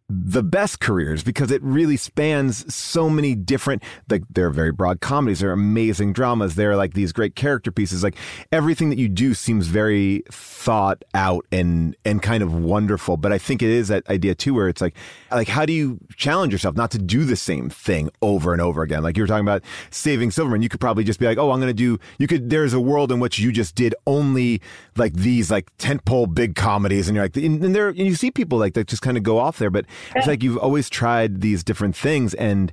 the 0.09 0.42
best 0.42 0.80
careers 0.80 1.24
because 1.24 1.50
it 1.50 1.62
really 1.62 1.96
spans 1.96 2.72
so 2.72 3.09
many 3.09 3.34
different 3.34 3.82
like 4.11 4.22
they're 4.28 4.50
very 4.50 4.70
broad 4.70 5.00
comedies 5.00 5.40
they're 5.40 5.50
amazing 5.50 6.12
dramas 6.12 6.57
they're 6.57 6.76
like 6.76 6.92
these 6.92 7.11
great 7.11 7.34
character 7.34 7.72
pieces 7.72 8.05
like 8.05 8.14
everything 8.52 8.90
that 8.90 8.98
you 8.98 9.09
do 9.09 9.32
seems 9.32 9.66
very 9.66 10.22
thought 10.30 11.02
out 11.14 11.46
and 11.50 11.96
and 12.05 12.20
kind 12.20 12.42
of 12.42 12.55
wonderful 12.55 13.16
but 13.16 13.32
i 13.32 13.38
think 13.38 13.62
it 13.62 13.70
is 13.70 13.88
that 13.88 14.07
idea 14.11 14.34
too 14.34 14.52
where 14.52 14.68
it's 14.68 14.82
like 14.82 14.94
like 15.30 15.48
how 15.48 15.64
do 15.64 15.72
you 15.72 15.98
challenge 16.16 16.52
yourself 16.52 16.76
not 16.76 16.90
to 16.90 16.98
do 16.98 17.24
the 17.24 17.36
same 17.36 17.70
thing 17.70 18.11
over 18.22 18.52
and 18.52 18.61
over 18.61 18.82
again? 18.82 19.02
Like 19.02 19.16
you 19.16 19.22
were 19.22 19.26
talking 19.26 19.44
about 19.44 19.62
saving 19.90 20.30
silverman 20.30 20.62
you 20.62 20.68
could 20.68 20.80
probably 20.80 21.05
just 21.05 21.18
be 21.18 21.26
like 21.26 21.38
oh 21.38 21.50
i'm 21.50 21.61
to 21.61 21.72
do 21.72 21.98
you 22.18 22.26
could 22.26 22.50
there's 22.50 22.74
a 22.74 22.80
world 22.80 23.11
in 23.11 23.20
which 23.20 23.38
you 23.38 23.50
just 23.52 23.74
did 23.74 23.94
only 24.07 24.61
like 24.96 25.14
these 25.14 25.50
like 25.50 25.74
tentpole 25.78 26.32
big 26.32 26.55
comedies 26.55 27.09
and 27.09 27.16
you're 27.16 27.24
like 27.24 27.36
and, 27.36 27.64
and 27.64 27.74
there 27.74 27.88
and 27.88 27.98
you 27.98 28.14
see 28.14 28.30
people 28.30 28.59
like 28.59 28.74
that 28.74 28.86
just 28.86 29.02
kind 29.02 29.16
of 29.16 29.22
go 29.22 29.38
off 29.38 29.59
there 29.59 29.70
but 29.70 29.86
it's 30.14 30.26
like 30.26 30.42
you've 30.42 30.59
always 30.59 30.88
tried 30.90 31.40
these 31.40 31.64
different 31.64 31.97
things 31.97 32.34
and 32.34 32.72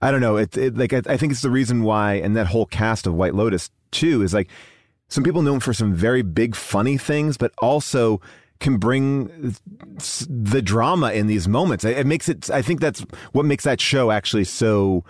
i 0.00 0.10
don't 0.10 0.20
know 0.20 0.36
it, 0.36 0.56
it 0.56 0.76
like 0.76 0.92
I, 0.92 1.02
I 1.06 1.16
think 1.16 1.32
it's 1.32 1.42
the 1.42 1.50
reason 1.50 1.82
why 1.82 2.14
and 2.14 2.36
that 2.36 2.46
whole 2.46 2.66
cast 2.66 3.06
of 3.06 3.14
white 3.14 3.34
lotus 3.34 3.70
too 3.90 4.22
is 4.22 4.32
like 4.34 4.48
some 5.08 5.24
people 5.24 5.42
known 5.42 5.60
for 5.60 5.72
some 5.72 5.94
very 5.94 6.22
big 6.22 6.54
funny 6.56 6.96
things 6.96 7.36
but 7.36 7.52
also 7.60 8.20
can 8.60 8.76
bring 8.76 9.54
the 10.28 10.62
drama 10.62 11.12
in 11.12 11.26
these 11.26 11.48
moments 11.48 11.84
it, 11.84 11.98
it 11.98 12.06
makes 12.06 12.28
it 12.28 12.50
i 12.50 12.62
think 12.62 12.80
that's 12.80 13.00
what 13.32 13.44
makes 13.44 13.64
that 13.64 13.80
show 13.80 14.10
actually 14.10 14.44
so 14.44 15.04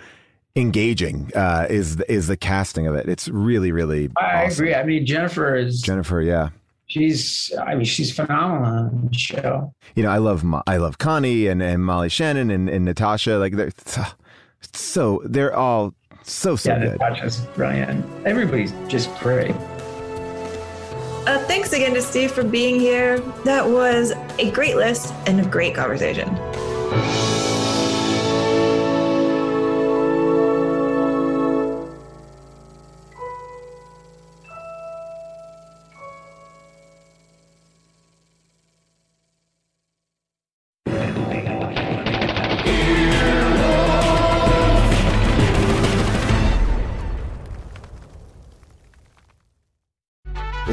engaging 0.55 1.31
uh, 1.35 1.67
is 1.71 1.99
is 2.03 2.27
the 2.27 2.37
casting 2.37 2.87
of 2.87 2.95
it 2.95 3.09
it's 3.09 3.27
really 3.29 3.73
really 3.73 4.11
I 4.19 4.45
awesome. 4.45 4.65
agree. 4.65 4.75
I 4.75 4.85
mean, 4.85 5.07
Jennifer 5.07 5.57
is 5.57 5.81
jennifer 5.81 6.21
yeah 6.21 6.51
she's 6.93 7.53
I 7.61 7.75
mean, 7.75 7.85
she's 7.85 8.15
phenomenal 8.15 8.65
on 8.65 9.09
the 9.11 9.19
show. 9.19 9.75
you 9.95 10.03
know, 10.03 10.11
I 10.11 10.19
love 10.19 10.45
I 10.67 10.77
love 10.77 10.99
Connie 10.99 11.47
and, 11.47 11.63
and 11.63 11.85
Molly 11.85 12.09
Shannon 12.09 12.51
and, 12.51 12.69
and 12.69 12.85
Natasha. 12.85 13.39
Like 13.39 13.55
they're 13.55 13.73
so 14.73 15.23
they're 15.25 15.55
all 15.55 15.95
so 16.23 16.57
so 16.57 16.71
yeah, 16.71 16.79
good. 16.81 17.01
Natasha's 17.01 17.41
brilliant. 17.57 18.05
Everybody's 18.27 18.73
just 18.89 19.15
great. 19.21 19.55
Uh, 21.25 21.39
thanks 21.47 21.73
again 21.73 21.95
to 21.95 22.03
Steve 22.03 22.33
for 22.33 22.43
being 22.43 22.81
here. 22.81 23.21
That 23.45 23.67
was 23.67 24.13
a 24.39 24.51
great 24.51 24.77
list 24.77 25.15
and 25.27 25.41
a 25.41 25.49
great 25.49 25.75
conversation. 25.75 26.29